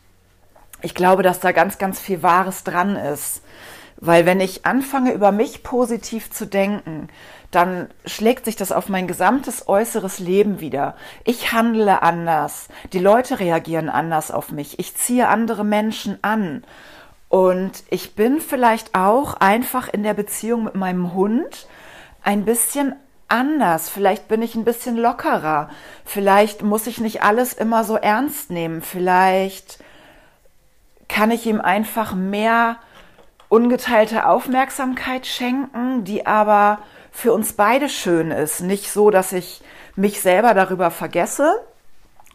ich 0.82 0.94
glaube, 0.94 1.22
dass 1.22 1.40
da 1.40 1.52
ganz, 1.52 1.78
ganz 1.78 2.00
viel 2.00 2.22
Wahres 2.22 2.64
dran 2.64 2.96
ist. 2.96 3.42
Weil 3.96 4.26
wenn 4.26 4.40
ich 4.40 4.66
anfange, 4.66 5.12
über 5.12 5.30
mich 5.30 5.62
positiv 5.62 6.30
zu 6.30 6.46
denken, 6.46 7.08
dann 7.52 7.88
schlägt 8.04 8.46
sich 8.46 8.56
das 8.56 8.72
auf 8.72 8.88
mein 8.88 9.06
gesamtes 9.06 9.68
äußeres 9.68 10.18
Leben 10.18 10.58
wieder. 10.58 10.96
Ich 11.24 11.52
handle 11.52 12.02
anders. 12.02 12.68
Die 12.92 12.98
Leute 12.98 13.38
reagieren 13.38 13.88
anders 13.88 14.30
auf 14.30 14.50
mich. 14.50 14.78
Ich 14.78 14.96
ziehe 14.96 15.28
andere 15.28 15.64
Menschen 15.64 16.18
an. 16.22 16.64
Und 17.28 17.84
ich 17.90 18.16
bin 18.16 18.40
vielleicht 18.40 18.94
auch 18.94 19.34
einfach 19.34 19.88
in 19.88 20.02
der 20.02 20.14
Beziehung 20.14 20.64
mit 20.64 20.74
meinem 20.74 21.14
Hund 21.14 21.68
ein 22.24 22.44
bisschen 22.44 22.96
anders. 23.28 23.88
Vielleicht 23.88 24.28
bin 24.28 24.42
ich 24.42 24.54
ein 24.54 24.64
bisschen 24.64 24.96
lockerer. 24.96 25.70
Vielleicht 26.04 26.62
muss 26.62 26.86
ich 26.86 27.00
nicht 27.00 27.22
alles 27.22 27.52
immer 27.52 27.84
so 27.84 27.96
ernst 27.96 28.50
nehmen. 28.50 28.82
Vielleicht 28.82 29.78
kann 31.08 31.30
ich 31.30 31.46
ihm 31.46 31.60
einfach 31.60 32.14
mehr 32.14 32.76
ungeteilte 33.48 34.26
Aufmerksamkeit 34.26 35.26
schenken, 35.26 36.04
die 36.04 36.26
aber 36.26 36.78
für 37.10 37.32
uns 37.32 37.52
beide 37.52 37.88
schön 37.88 38.30
ist. 38.30 38.60
Nicht 38.60 38.90
so, 38.90 39.10
dass 39.10 39.32
ich 39.32 39.60
mich 39.94 40.22
selber 40.22 40.54
darüber 40.54 40.90
vergesse, 40.90 41.60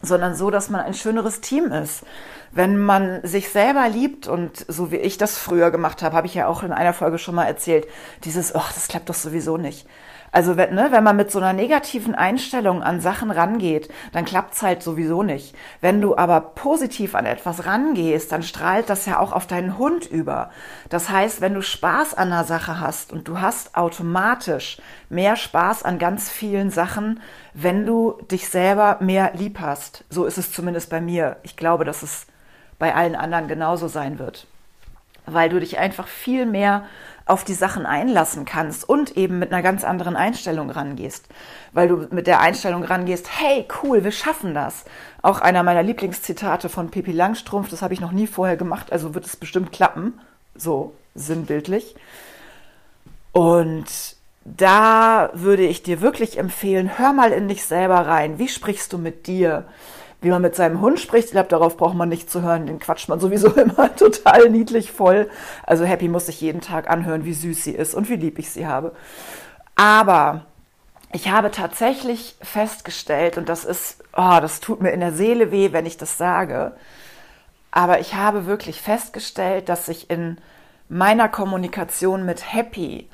sondern 0.01 0.35
so, 0.35 0.51
dass 0.51 0.69
man 0.69 0.81
ein 0.81 0.93
schöneres 0.93 1.41
Team 1.41 1.71
ist. 1.71 2.03
Wenn 2.51 2.77
man 2.77 3.19
sich 3.23 3.49
selber 3.49 3.89
liebt 3.89 4.27
und 4.27 4.65
so 4.67 4.91
wie 4.91 4.97
ich 4.97 5.17
das 5.17 5.37
früher 5.37 5.71
gemacht 5.71 6.03
habe, 6.03 6.15
habe 6.15 6.27
ich 6.27 6.35
ja 6.35 6.47
auch 6.47 6.63
in 6.63 6.71
einer 6.71 6.93
Folge 6.93 7.17
schon 7.17 7.35
mal 7.35 7.45
erzählt, 7.45 7.87
dieses, 8.23 8.55
ach, 8.55 8.71
das 8.71 8.87
klappt 8.87 9.09
doch 9.09 9.15
sowieso 9.15 9.57
nicht. 9.57 9.87
Also 10.31 10.57
wenn, 10.57 10.75
ne, 10.75 10.89
wenn 10.91 11.03
man 11.03 11.15
mit 11.15 11.31
so 11.31 11.39
einer 11.39 11.53
negativen 11.53 12.13
Einstellung 12.13 12.83
an 12.83 12.99
Sachen 12.99 13.31
rangeht, 13.31 13.89
dann 14.11 14.25
klappt's 14.25 14.61
halt 14.61 14.83
sowieso 14.83 15.23
nicht. 15.23 15.55
Wenn 15.81 16.01
du 16.01 16.17
aber 16.17 16.41
positiv 16.41 17.15
an 17.15 17.25
etwas 17.25 17.65
rangehst, 17.65 18.31
dann 18.31 18.43
strahlt 18.43 18.89
das 18.89 19.05
ja 19.05 19.19
auch 19.19 19.31
auf 19.31 19.47
deinen 19.47 19.77
Hund 19.77 20.05
über. 20.05 20.51
Das 20.89 21.09
heißt, 21.09 21.41
wenn 21.41 21.53
du 21.53 21.61
Spaß 21.61 22.13
an 22.13 22.31
einer 22.31 22.43
Sache 22.43 22.79
hast 22.79 23.13
und 23.13 23.27
du 23.27 23.39
hast 23.39 23.75
automatisch 23.75 24.77
mehr 25.09 25.35
Spaß 25.35 25.83
an 25.83 25.97
ganz 25.97 26.29
vielen 26.29 26.69
Sachen, 26.71 27.21
wenn 27.53 27.85
du 27.85 28.17
dich 28.29 28.49
selber 28.49 28.97
mehr 28.99 29.31
lieb 29.33 29.59
hast. 29.59 30.03
So 30.09 30.25
ist 30.25 30.37
es 30.37 30.51
zumindest 30.51 30.89
bei 30.89 31.01
mir. 31.01 31.37
Ich 31.43 31.55
glaube, 31.55 31.85
dass 31.85 32.03
es 32.03 32.27
bei 32.79 32.93
allen 32.93 33.15
anderen 33.15 33.47
genauso 33.47 33.87
sein 33.87 34.19
wird. 34.19 34.45
Weil 35.25 35.49
du 35.49 35.59
dich 35.59 35.77
einfach 35.77 36.07
viel 36.07 36.45
mehr 36.45 36.85
auf 37.27 37.43
die 37.43 37.53
Sachen 37.53 37.85
einlassen 37.85 38.45
kannst 38.45 38.87
und 38.87 39.17
eben 39.17 39.39
mit 39.39 39.51
einer 39.51 39.61
ganz 39.61 39.83
anderen 39.83 40.15
Einstellung 40.15 40.69
rangehst. 40.69 41.27
Weil 41.73 41.87
du 41.87 42.07
mit 42.11 42.27
der 42.27 42.39
Einstellung 42.39 42.83
rangehst, 42.83 43.27
hey, 43.39 43.67
cool, 43.81 44.03
wir 44.03 44.11
schaffen 44.11 44.53
das. 44.53 44.85
Auch 45.21 45.41
einer 45.41 45.63
meiner 45.63 45.83
Lieblingszitate 45.83 46.69
von 46.69 46.89
Pippi 46.89 47.11
Langstrumpf, 47.11 47.69
das 47.69 47.81
habe 47.81 47.93
ich 47.93 48.01
noch 48.01 48.11
nie 48.11 48.27
vorher 48.27 48.57
gemacht, 48.57 48.91
also 48.91 49.13
wird 49.13 49.25
es 49.25 49.35
bestimmt 49.35 49.71
klappen, 49.71 50.19
so 50.55 50.93
sinnbildlich. 51.15 51.95
Und 53.31 54.15
da 54.45 55.29
würde 55.33 55.65
ich 55.65 55.83
dir 55.83 56.01
wirklich 56.01 56.37
empfehlen, 56.37 56.97
hör 56.97 57.11
mal 57.11 57.31
in 57.31 57.47
dich 57.47 57.65
selber 57.65 58.07
rein. 58.07 58.39
Wie 58.39 58.47
sprichst 58.47 58.93
du 58.93 58.97
mit 58.97 59.27
dir? 59.27 59.65
Wie 60.21 60.29
man 60.29 60.41
mit 60.41 60.55
seinem 60.55 60.81
Hund 60.81 60.99
spricht, 60.99 61.25
ich 61.25 61.31
glaube, 61.31 61.49
darauf 61.49 61.77
braucht 61.77 61.95
man 61.95 62.09
nicht 62.09 62.29
zu 62.29 62.41
hören, 62.41 62.65
den 62.65 62.79
quatscht 62.79 63.07
man 63.07 63.19
sowieso 63.19 63.49
immer 63.55 63.95
total 63.95 64.49
niedlich 64.49 64.91
voll. 64.91 65.29
Also 65.63 65.85
Happy 65.85 66.07
muss 66.07 66.25
sich 66.25 66.41
jeden 66.41 66.61
Tag 66.61 66.89
anhören, 66.89 67.25
wie 67.25 67.33
süß 67.33 67.63
sie 67.63 67.73
ist 67.73 67.93
und 67.93 68.09
wie 68.09 68.15
lieb 68.15 68.39
ich 68.39 68.49
sie 68.49 68.65
habe. 68.67 68.93
Aber 69.75 70.45
ich 71.13 71.29
habe 71.29 71.51
tatsächlich 71.51 72.35
festgestellt, 72.41 73.37
und 73.37 73.47
das 73.47 73.63
ist, 73.63 74.03
oh, 74.13 74.39
das 74.41 74.59
tut 74.59 74.81
mir 74.81 74.91
in 74.91 74.99
der 74.99 75.13
Seele 75.13 75.51
weh, 75.51 75.71
wenn 75.71 75.85
ich 75.85 75.97
das 75.97 76.17
sage, 76.17 76.73
aber 77.71 77.99
ich 77.99 78.15
habe 78.15 78.45
wirklich 78.47 78.81
festgestellt, 78.81 79.69
dass 79.69 79.85
sich 79.85 80.09
in 80.09 80.37
meiner 80.89 81.29
Kommunikation 81.29 82.25
mit 82.25 82.53
Happy 82.53 83.09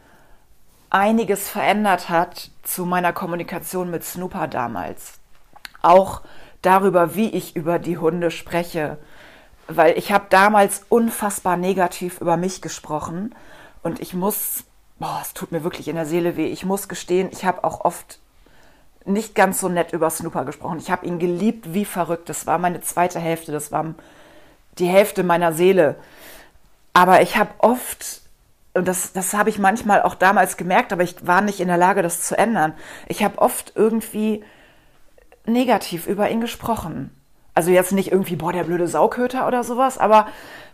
einiges 0.90 1.50
verändert 1.50 2.10
hat 2.10 2.52
zu 2.62 2.86
meiner 2.86 3.14
Kommunikation 3.14 3.90
mit 3.90 4.04
Snooper 4.04 4.48
damals. 4.48 5.20
Auch 5.82 6.22
darüber, 6.64 7.16
wie 7.16 7.30
ich 7.30 7.56
über 7.56 7.78
die 7.78 7.98
Hunde 8.00 8.32
spreche, 8.32 8.98
weil 9.68 9.98
ich 9.98 10.12
habe 10.12 10.26
damals 10.30 10.86
unfassbar 10.90 11.58
negativ 11.58 12.20
über 12.20 12.38
mich 12.38 12.62
gesprochen 12.62 13.36
und 13.84 14.00
ich 14.00 14.14
muss, 14.14 14.64
boah, 15.00 15.20
es 15.22 15.34
tut 15.34 15.52
mir 15.52 15.64
wirklich 15.64 15.88
in 15.88 15.96
der 15.96 16.06
Seele 16.06 16.36
weh, 16.36 16.48
ich 16.48 16.66
muss 16.66 16.88
gestehen, 16.88 17.30
ich 17.32 17.46
habe 17.46 17.64
auch 17.64 17.86
oft 17.86 18.20
nicht 19.06 19.36
ganz 19.36 19.60
so 19.60 19.70
nett 19.70 19.92
über 19.94 20.10
Snooper 20.10 20.46
gesprochen. 20.46 20.80
Ich 20.80 20.90
habe 20.90 21.06
ihn 21.06 21.20
geliebt 21.20 21.74
wie 21.74 21.84
verrückt. 21.84 22.30
Das 22.30 22.48
war 22.48 22.58
meine 22.58 22.80
zweite 22.80 23.20
Hälfte, 23.20 23.52
das 23.52 23.70
war 23.70 23.96
die 24.78 24.88
Hälfte 24.88 25.24
meiner 25.24 25.52
Seele. 25.52 25.98
Aber 26.94 27.22
ich 27.22 27.38
habe 27.38 27.52
oft 27.58 28.22
und 28.74 28.88
das, 28.88 29.14
das 29.14 29.34
habe 29.34 29.50
ich 29.50 29.60
manchmal 29.60 30.02
auch 30.02 30.16
damals 30.16 30.58
gemerkt, 30.58 30.94
aber 30.94 31.04
ich 31.04 31.28
war 31.28 31.42
nicht 31.42 31.60
in 31.60 31.68
der 31.68 31.78
Lage, 31.78 32.02
das 32.02 32.22
zu 32.22 32.38
ändern. 32.38 32.74
Ich 33.08 33.24
habe 33.24 33.38
oft 33.38 33.74
irgendwie 33.76 34.44
negativ 35.46 36.08
über 36.08 36.30
ihn 36.30 36.42
gesprochen. 36.42 37.12
Also 37.56 37.70
jetzt 37.70 37.92
nicht 37.92 38.12
irgendwie, 38.12 38.36
boah, 38.36 38.52
der 38.52 38.64
blöde 38.64 38.88
Sauköter 38.88 39.48
oder 39.48 39.64
sowas, 39.64 40.00
aber 40.00 40.28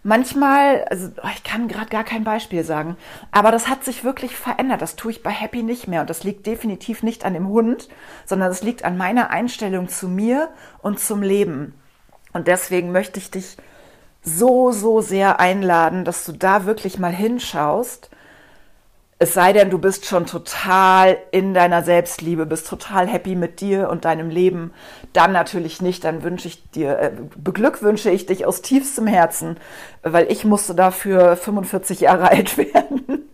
manchmal, 0.04 0.86
also 0.90 1.10
oh, 1.22 1.28
ich 1.36 1.44
kann 1.44 1.68
gerade 1.68 1.90
gar 1.90 2.06
kein 2.06 2.24
Beispiel 2.24 2.64
sagen, 2.64 2.96
aber 3.32 3.52
das 3.52 3.68
hat 3.68 3.84
sich 3.84 4.06
wirklich 4.06 4.38
verändert. 4.38 4.82
Das 4.82 4.96
tue 4.96 5.12
ich 5.12 5.22
bei 5.22 5.32
Happy 5.32 5.62
nicht 5.62 5.90
mehr 5.90 6.02
und 6.02 6.10
das 6.10 6.24
liegt 6.24 6.48
definitiv 6.48 7.04
nicht 7.04 7.26
an 7.26 7.34
dem 7.34 7.50
Hund, 7.50 7.90
sondern 8.26 8.50
es 8.50 8.64
liegt 8.64 8.86
an 8.86 8.98
meiner 8.98 9.30
Einstellung 9.30 9.90
zu 9.90 10.08
mir 10.08 10.50
und 10.82 11.00
zum 11.00 11.22
Leben. 11.22 11.74
Und 12.32 12.48
deswegen 12.48 12.94
möchte 12.94 13.20
ich 13.20 13.30
dich 13.30 13.58
so, 14.22 14.72
so 14.72 15.02
sehr 15.02 15.40
einladen, 15.40 16.06
dass 16.06 16.26
du 16.26 16.32
da 16.32 16.66
wirklich 16.66 16.98
mal 16.98 17.12
hinschaust. 17.12 18.10
Es 19.22 19.34
sei 19.34 19.52
denn, 19.52 19.70
du 19.70 19.80
bist 19.80 20.06
schon 20.06 20.26
total 20.26 21.18
in 21.32 21.54
deiner 21.54 21.84
Selbstliebe, 21.84 22.46
bist 22.46 22.70
total 22.70 23.06
happy 23.06 23.36
mit 23.36 23.60
dir 23.60 23.90
und 23.90 24.06
deinem 24.06 24.30
Leben. 24.30 24.72
Dann 25.12 25.34
natürlich 25.34 25.82
nicht, 25.82 26.06
dann 26.06 26.24
wünsche 26.24 26.48
ich 26.48 26.72
dir, 26.72 26.98
äh, 26.98 27.12
beglückwünsche 27.36 28.10
ich 28.10 28.28
dich 28.28 28.46
aus 28.46 28.62
tiefstem 28.62 29.08
Herzen, 29.08 29.58
weil 30.04 30.32
ich 30.32 30.46
musste 30.46 30.74
dafür 30.74 31.36
45 31.36 32.00
Jahre 32.00 32.32
alt 32.32 32.58
werden. 32.58 33.30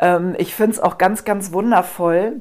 ähm, 0.00 0.34
ich 0.38 0.54
finde 0.54 0.72
es 0.72 0.80
auch 0.80 0.96
ganz, 0.96 1.26
ganz 1.26 1.52
wundervoll, 1.52 2.40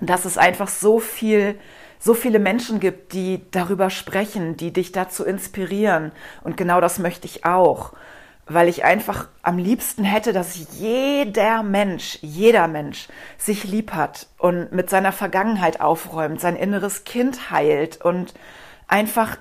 dass 0.00 0.24
es 0.24 0.38
einfach 0.38 0.68
so 0.68 0.98
viel 0.98 1.56
so 1.98 2.14
viele 2.14 2.38
Menschen 2.38 2.78
gibt, 2.78 3.12
die 3.14 3.42
darüber 3.50 3.90
sprechen, 3.90 4.56
die 4.56 4.72
dich 4.72 4.92
dazu 4.92 5.24
inspirieren. 5.24 6.12
Und 6.44 6.56
genau 6.56 6.80
das 6.80 6.98
möchte 6.98 7.26
ich 7.26 7.44
auch, 7.44 7.92
weil 8.46 8.68
ich 8.68 8.84
einfach 8.84 9.28
am 9.42 9.58
liebsten 9.58 10.04
hätte, 10.04 10.32
dass 10.32 10.78
jeder 10.78 11.62
Mensch, 11.62 12.18
jeder 12.22 12.68
Mensch 12.68 13.08
sich 13.38 13.64
lieb 13.64 13.92
hat 13.92 14.28
und 14.38 14.72
mit 14.72 14.88
seiner 14.88 15.12
Vergangenheit 15.12 15.80
aufräumt, 15.80 16.40
sein 16.40 16.56
inneres 16.56 17.04
Kind 17.04 17.50
heilt 17.50 18.00
und 18.02 18.34
einfach 18.88 19.36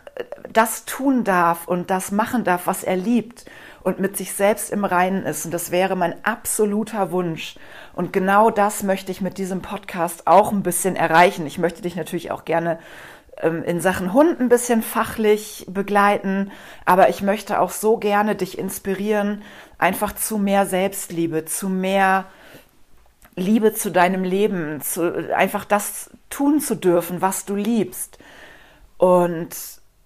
das 0.51 0.85
tun 0.85 1.23
darf 1.23 1.67
und 1.67 1.91
das 1.91 2.11
machen 2.11 2.43
darf, 2.43 2.65
was 2.65 2.83
er 2.83 2.95
liebt 2.95 3.45
und 3.83 3.99
mit 3.99 4.17
sich 4.17 4.33
selbst 4.33 4.71
im 4.71 4.83
Reinen 4.83 5.23
ist. 5.23 5.45
Und 5.45 5.53
das 5.53 5.69
wäre 5.69 5.95
mein 5.95 6.25
absoluter 6.25 7.11
Wunsch. 7.11 7.55
Und 7.93 8.11
genau 8.11 8.49
das 8.49 8.81
möchte 8.81 9.11
ich 9.11 9.21
mit 9.21 9.37
diesem 9.37 9.61
Podcast 9.61 10.25
auch 10.25 10.51
ein 10.51 10.63
bisschen 10.63 10.95
erreichen. 10.95 11.45
Ich 11.45 11.59
möchte 11.59 11.83
dich 11.83 11.95
natürlich 11.95 12.31
auch 12.31 12.45
gerne 12.45 12.79
in 13.41 13.81
Sachen 13.81 14.13
Hund 14.13 14.39
ein 14.39 14.49
bisschen 14.49 14.81
fachlich 14.81 15.65
begleiten, 15.67 16.51
aber 16.85 17.09
ich 17.09 17.21
möchte 17.21 17.59
auch 17.59 17.71
so 17.71 17.97
gerne 17.97 18.35
dich 18.35 18.57
inspirieren, 18.57 19.41
einfach 19.77 20.13
zu 20.15 20.37
mehr 20.37 20.65
Selbstliebe, 20.65 21.45
zu 21.45 21.69
mehr 21.69 22.25
Liebe 23.35 23.73
zu 23.73 23.91
deinem 23.91 24.23
Leben, 24.23 24.79
zu, 24.81 25.33
einfach 25.35 25.65
das 25.65 26.09
tun 26.29 26.61
zu 26.61 26.75
dürfen, 26.75 27.21
was 27.21 27.45
du 27.45 27.55
liebst. 27.55 28.17
Und 28.97 29.49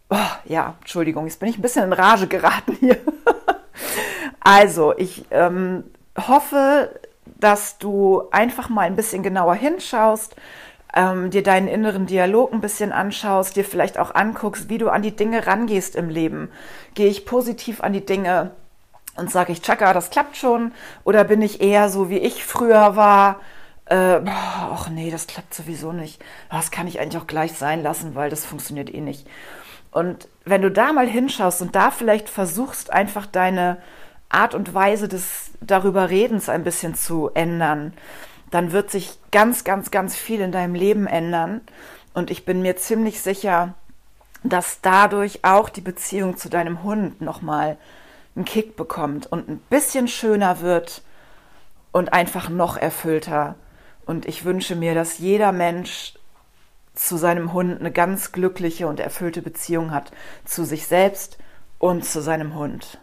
oh, 0.09 0.17
ja, 0.45 0.75
Entschuldigung, 0.79 1.25
jetzt 1.25 1.39
bin 1.39 1.49
ich 1.49 1.59
ein 1.59 1.61
bisschen 1.61 1.85
in 1.85 1.93
Rage 1.93 2.27
geraten 2.27 2.77
hier. 2.79 2.97
Also, 4.41 4.97
ich 4.97 5.25
ähm, 5.31 5.83
hoffe, 6.17 6.97
dass 7.25 7.77
du 7.77 8.23
einfach 8.31 8.69
mal 8.69 8.83
ein 8.83 8.95
bisschen 8.95 9.21
genauer 9.21 9.53
hinschaust, 9.55 10.35
ähm, 10.95 11.29
dir 11.29 11.43
deinen 11.43 11.67
inneren 11.67 12.05
Dialog 12.05 12.51
ein 12.53 12.61
bisschen 12.61 12.91
anschaust, 12.91 13.55
dir 13.55 13.63
vielleicht 13.63 13.99
auch 13.99 14.15
anguckst, 14.15 14.69
wie 14.69 14.77
du 14.77 14.89
an 14.89 15.01
die 15.01 15.15
Dinge 15.15 15.45
rangehst 15.45 15.95
im 15.95 16.09
Leben. 16.09 16.49
Gehe 16.95 17.07
ich 17.07 17.25
positiv 17.25 17.81
an 17.81 17.93
die 17.93 18.05
Dinge 18.05 18.51
und 19.15 19.29
sage 19.31 19.51
ich, 19.51 19.61
Chaka, 19.61 19.93
das 19.93 20.09
klappt 20.09 20.37
schon? 20.37 20.71
Oder 21.03 21.23
bin 21.23 21.41
ich 21.41 21.61
eher 21.61 21.89
so, 21.89 22.09
wie 22.09 22.17
ich 22.17 22.43
früher 22.43 22.95
war? 22.95 23.39
Äh, 23.85 24.21
ach 24.25 24.89
nee, 24.89 25.11
das 25.11 25.27
klappt 25.27 25.53
sowieso 25.53 25.91
nicht. 25.91 26.23
Das 26.49 26.71
kann 26.71 26.87
ich 26.87 26.99
eigentlich 26.99 27.21
auch 27.21 27.27
gleich 27.27 27.53
sein 27.53 27.83
lassen, 27.83 28.15
weil 28.15 28.29
das 28.29 28.45
funktioniert 28.45 28.93
eh 28.93 29.01
nicht. 29.01 29.27
Und 29.91 30.27
wenn 30.45 30.61
du 30.61 30.71
da 30.71 30.93
mal 30.93 31.07
hinschaust 31.07 31.61
und 31.61 31.75
da 31.75 31.91
vielleicht 31.91 32.29
versuchst, 32.29 32.93
einfach 32.93 33.25
deine 33.25 33.77
Art 34.29 34.53
und 34.53 34.73
Weise 34.73 35.07
des 35.07 35.51
darüber 35.59 36.09
Redens 36.09 36.49
ein 36.49 36.63
bisschen 36.63 36.93
zu 36.93 37.31
ändern, 37.33 37.93
dann 38.51 38.71
wird 38.71 38.91
sich 38.91 39.17
ganz, 39.31 39.63
ganz, 39.63 39.91
ganz 39.91 40.15
viel 40.15 40.41
in 40.41 40.51
deinem 40.51 40.75
Leben 40.75 41.07
ändern. 41.07 41.61
Und 42.13 42.31
ich 42.31 42.45
bin 42.45 42.61
mir 42.61 42.75
ziemlich 42.77 43.21
sicher, 43.21 43.73
dass 44.43 44.81
dadurch 44.81 45.43
auch 45.43 45.69
die 45.69 45.81
Beziehung 45.81 46.37
zu 46.37 46.49
deinem 46.49 46.83
Hund 46.83 47.21
nochmal 47.21 47.77
einen 48.35 48.45
Kick 48.45 48.75
bekommt 48.75 49.27
und 49.27 49.49
ein 49.49 49.59
bisschen 49.69 50.07
schöner 50.07 50.61
wird 50.61 51.01
und 51.91 52.13
einfach 52.13 52.49
noch 52.49 52.77
erfüllter. 52.77 53.55
Und 54.05 54.25
ich 54.25 54.45
wünsche 54.45 54.75
mir, 54.75 54.95
dass 54.95 55.19
jeder 55.19 55.51
Mensch 55.51 56.13
zu 56.95 57.17
seinem 57.17 57.53
Hund 57.53 57.79
eine 57.79 57.91
ganz 57.91 58.31
glückliche 58.31 58.87
und 58.87 58.99
erfüllte 58.99 59.41
Beziehung 59.41 59.91
hat, 59.91 60.11
zu 60.45 60.63
sich 60.63 60.87
selbst 60.87 61.37
und 61.77 62.03
zu 62.03 62.21
seinem 62.21 62.55
Hund. 62.55 62.99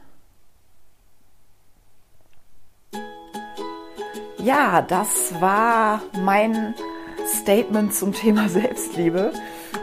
Ja, 4.47 4.81
das 4.81 5.35
war 5.41 6.03
mein 6.23 6.77
Statement 7.27 7.93
zum 7.93 8.13
Thema 8.13 8.49
Selbstliebe 8.49 9.33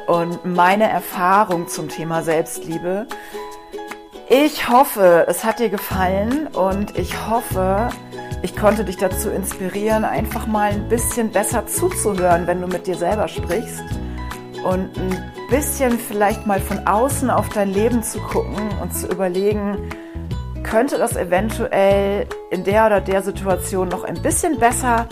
und 0.08 0.46
meine 0.46 0.90
Erfahrung 0.90 1.68
zum 1.68 1.90
Thema 1.90 2.24
Selbstliebe. 2.24 3.06
Ich 4.30 4.70
hoffe, 4.70 5.26
es 5.28 5.44
hat 5.44 5.60
dir 5.60 5.68
gefallen 5.68 6.48
und 6.48 6.98
ich 6.98 7.28
hoffe, 7.28 7.90
ich 8.42 8.56
konnte 8.56 8.86
dich 8.86 8.96
dazu 8.96 9.30
inspirieren, 9.32 10.06
einfach 10.06 10.48
mal 10.48 10.72
ein 10.72 10.88
bisschen 10.88 11.32
besser 11.32 11.68
zuzuhören, 11.68 12.48
wenn 12.48 12.62
du 12.62 12.68
mit 12.68 12.88
dir 12.88 12.96
selber 12.96 13.28
sprichst 13.28 13.84
und 14.64 14.98
ein 14.98 15.32
bisschen 15.50 16.00
vielleicht 16.00 16.48
mal 16.48 16.62
von 16.62 16.88
außen 16.88 17.30
auf 17.30 17.50
dein 17.50 17.74
Leben 17.74 18.02
zu 18.02 18.18
gucken 18.22 18.70
und 18.82 18.96
zu 18.96 19.08
überlegen, 19.08 19.90
könnte 20.64 20.98
das 20.98 21.16
eventuell 21.16 22.28
in 22.50 22.64
der 22.64 22.86
oder 22.86 23.02
der 23.02 23.22
Situation 23.22 23.90
noch 23.90 24.04
ein 24.04 24.22
bisschen 24.22 24.60
besser 24.60 25.08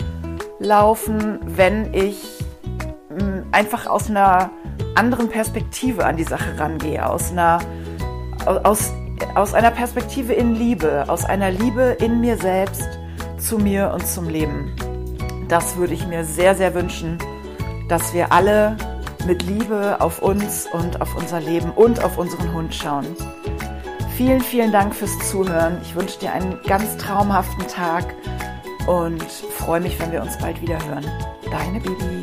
laufen, 0.58 1.38
wenn 1.44 1.92
ich 1.94 2.44
hm, 3.08 3.46
einfach 3.52 3.86
aus 3.86 4.10
einer 4.10 4.50
anderen 4.94 5.28
Perspektive 5.28 6.04
an 6.04 6.16
die 6.16 6.24
Sache 6.24 6.58
rangehe, 6.58 7.08
aus 7.08 7.32
einer, 7.32 7.60
aus, 8.44 8.92
aus 9.34 9.54
einer 9.54 9.70
Perspektive 9.70 10.32
in 10.32 10.54
Liebe, 10.54 11.04
aus 11.08 11.24
einer 11.24 11.50
Liebe 11.50 11.96
in 12.00 12.20
mir 12.20 12.36
selbst, 12.36 12.88
zu 13.38 13.58
mir 13.58 13.92
und 13.94 14.06
zum 14.06 14.28
Leben. 14.28 14.74
Das 15.48 15.76
würde 15.76 15.94
ich 15.94 16.06
mir 16.06 16.24
sehr, 16.24 16.54
sehr 16.54 16.74
wünschen, 16.74 17.18
dass 17.88 18.14
wir 18.14 18.32
alle 18.32 18.76
mit 19.26 19.42
Liebe 19.42 19.96
auf 20.00 20.20
uns 20.22 20.66
und 20.72 21.00
auf 21.00 21.16
unser 21.16 21.40
Leben 21.40 21.70
und 21.72 22.02
auf 22.04 22.18
unseren 22.18 22.52
Hund 22.54 22.74
schauen. 22.74 23.06
Vielen, 24.24 24.40
vielen 24.40 24.70
Dank 24.70 24.94
fürs 24.94 25.18
Zuhören. 25.28 25.78
Ich 25.82 25.96
wünsche 25.96 26.20
dir 26.20 26.32
einen 26.32 26.56
ganz 26.62 26.96
traumhaften 26.96 27.66
Tag 27.66 28.14
und 28.86 29.20
freue 29.24 29.80
mich, 29.80 29.98
wenn 29.98 30.12
wir 30.12 30.22
uns 30.22 30.38
bald 30.38 30.62
wieder 30.62 30.78
hören. 30.86 31.04
Deine 31.50 31.80
Bibi. 31.80 32.21